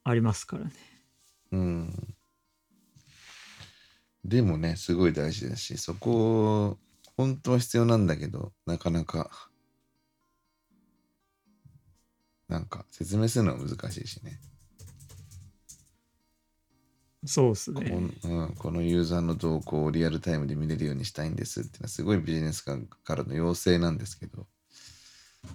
[0.03, 0.71] ありますからね
[1.51, 2.15] うん。
[4.23, 6.77] でもね、すごい大事だし、そこ、
[7.17, 9.49] 本当は必要なんだけど、なかなか、
[12.47, 14.39] なんか説明するのは難しいしね。
[17.25, 17.89] そうですこね
[18.23, 24.47] のうん、このユーザーの動向をリアルタイムで見れるようにしたいんですっていうのはすごいビジネス間からの要請なんですけど、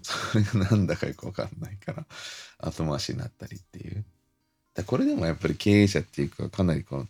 [0.03, 2.07] それがなんだかよくわかんないから
[2.59, 4.05] 後回しになったりっていう。
[4.75, 7.07] だこれでもやっぱり経営者っていうかかなりこの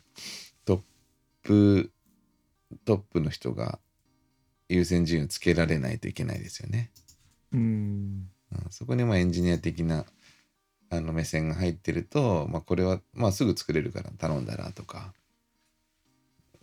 [0.64, 0.80] トッ
[1.42, 1.90] プ
[2.84, 3.78] トップの人が
[4.68, 6.90] 優先順位をつけられないといけないですよね。
[7.52, 10.04] うんうん、そこにまあエンジニア的な
[10.91, 15.12] あの目線が入ってると、まあ、これはまあすぐ作れるから頼んだらとか。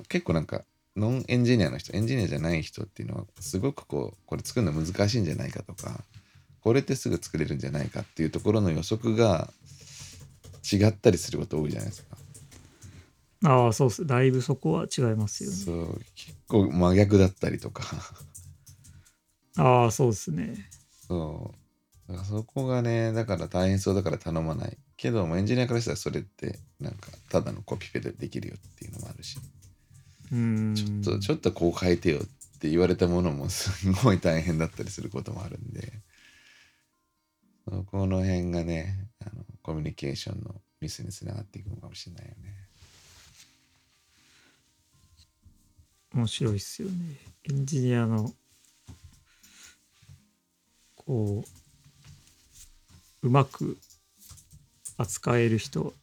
[0.10, 0.64] 結構なんか
[0.96, 6.04] ノンエンジニアの人エンジニアじゃない人っていうのはすごくこうこれ作るの難しいんじゃないかとか
[6.62, 9.50] これってすぐ作れるんじゃないかっていうところの予測が
[10.72, 12.18] 違ったりすること多いじゃないですか。
[13.46, 14.06] ああそうっす。
[14.06, 15.56] だいぶそこは違いますよね。
[15.58, 16.02] そう。
[16.16, 17.84] 結構真逆だったりとか。
[19.58, 20.70] ああそうですね。
[21.08, 21.58] そう。
[21.58, 21.63] だ
[22.14, 24.78] からそこがねだから大変そうだから頼まない。
[24.98, 29.38] けどまあエンジニアからしたらそれってなんかただのコピペでできるよっていうのもあるし。
[30.32, 30.76] うん。
[30.76, 35.92] ちょっとちょっとこう変えてよって言われたものもすごい大変だったりすることもあるんで。
[37.66, 42.54] そこの辺がねあのコミュニケーションのミスにつながっていくのかもしれないよね。
[46.14, 47.18] 面白いっすよね。
[47.50, 48.32] エンジニアの
[50.96, 51.63] こう
[53.24, 53.78] うまく
[54.98, 55.94] 扱える人。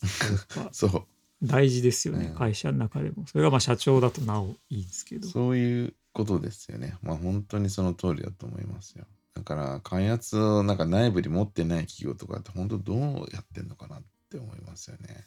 [0.56, 1.06] やっぱそう。
[1.42, 2.34] 大事ですよね、うん。
[2.34, 3.26] 会社の中でも。
[3.26, 5.28] それがまあ社長だとなおいいんですけど。
[5.28, 6.96] そういうことですよね。
[7.02, 9.06] まあ本当にその通りだと思いますよ。
[9.34, 15.26] だから開発をなんか内部に持ってない企業とかって本当どうやってんのかなって思いますよね。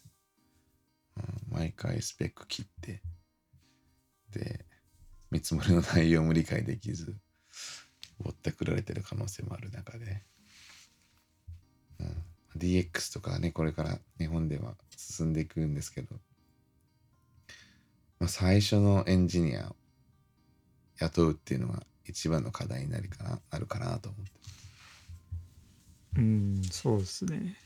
[1.17, 3.01] うん、毎回スペック切って。
[4.31, 4.65] で
[5.29, 7.15] 見積もりの内容も理解できず
[8.19, 10.23] ぼったくられてる可能性もある中で、
[12.55, 16.15] うん、DX とかねこれから日本では進んでいくんですけど、
[18.19, 19.75] まあ、最初のエンジニアを
[20.99, 24.31] 雇うっていうのが一番の課題になるかななるかなと思って。
[26.15, 27.57] うんそうですね。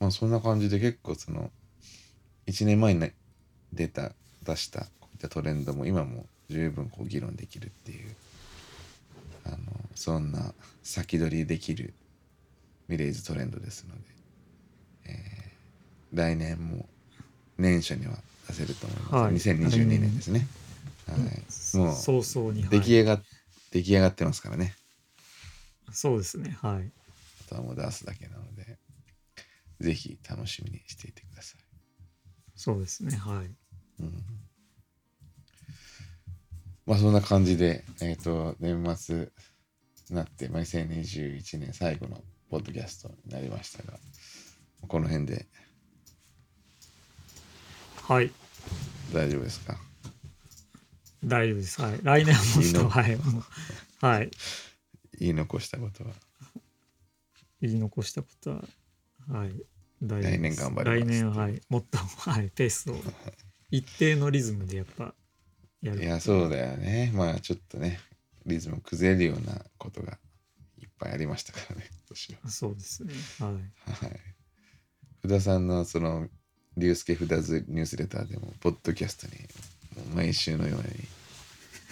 [0.00, 1.50] まあそんな感じで結構その
[2.46, 3.14] 1年前にね
[3.72, 4.12] 出た
[4.42, 8.14] 出したこういったトレンドも今も十分こう議論できるっていう
[9.44, 9.56] あの
[9.94, 11.94] そんな先取りできる
[12.88, 14.02] ミレーズトレンドですので、
[15.06, 15.52] えー
[16.12, 16.86] 来年も
[17.58, 18.12] 年初には
[18.48, 19.56] 出せると思います、はい。
[19.56, 20.46] 2022年ですね、
[21.06, 21.18] はい、
[21.78, 22.70] もう早々に、はい。
[22.70, 23.20] 出来上が
[23.70, 24.74] 出来上がってますからね。
[25.90, 26.56] そうですね。
[26.60, 26.92] はい。
[27.46, 28.78] あとはもう出すだけなので
[29.80, 31.60] ぜひ楽しみにしていてください。
[32.54, 33.16] そうですね。
[33.16, 33.46] はい。
[34.00, 34.24] うん
[36.92, 39.30] まあそんな感じで、えっ、と、年末
[40.10, 42.20] になって、まあ、2021年最後の
[42.50, 43.98] ポッドキャストになりましたが、
[44.86, 45.46] この辺で。
[48.02, 48.30] はい。
[49.10, 49.78] 大丈夫ですか？
[51.24, 51.80] 大丈夫です。
[51.80, 52.00] はい。
[52.02, 53.18] 来年はもいいのっとはい。
[54.02, 54.30] はい。
[55.18, 56.10] 言い残したことは？
[57.62, 58.64] 言い残したことは
[59.30, 59.52] はい。
[60.02, 61.62] 来年頑張ります来年ははい。
[61.70, 62.50] もっとはい。
[62.50, 62.96] ペースを。
[63.70, 65.14] 一定のリズムでやっぱ
[65.82, 67.10] やるいや、そうだよね。
[67.14, 67.98] まあちょっとね、
[68.46, 70.18] リズム崩れるようなことが
[70.80, 72.50] いっぱいありましたからね、 今年は。
[72.50, 73.52] そうですねはい
[74.06, 74.20] はい。
[75.18, 76.28] 福田さんのその、
[76.76, 79.32] 竜介福田ズニュースレターでも、ポッドキャストに、
[80.14, 80.84] 毎週のように、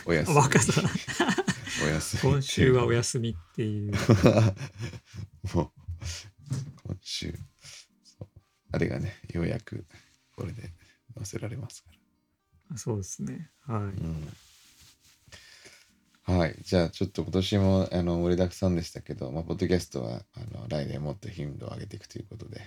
[0.06, 0.36] お休み。
[1.84, 2.32] お休み。
[2.32, 3.92] 今週はお休みっていう
[5.54, 5.70] もう、
[6.84, 7.34] 今週、
[8.72, 9.84] あれがね、ようやく
[10.36, 10.72] これで
[11.16, 11.99] 載せられますから。
[12.76, 14.28] そうですねはいうん
[16.24, 16.54] はい。
[16.62, 22.60] じゃあ、ちょっと今年もあの盛りだくさんでしたけど、まあ、ポッドキャストはあの来年もっと頻度を上げていくということで、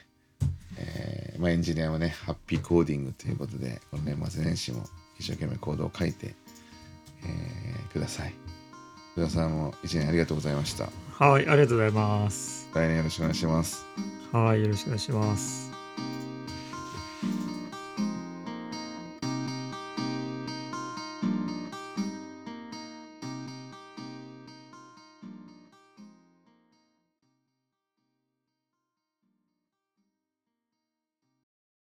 [0.78, 4.84] えーまあ、エンジニアはね、ハッピーコーディングということで、この年末年始も
[5.18, 6.36] 一生懸命コードを書いて、
[7.24, 8.34] えーください。
[9.14, 10.90] 福田さんも一年ありがとうございました。
[11.14, 13.86] はいありがとうございます来年よろしくお願いします。
[14.32, 15.73] はいよろしくお願いします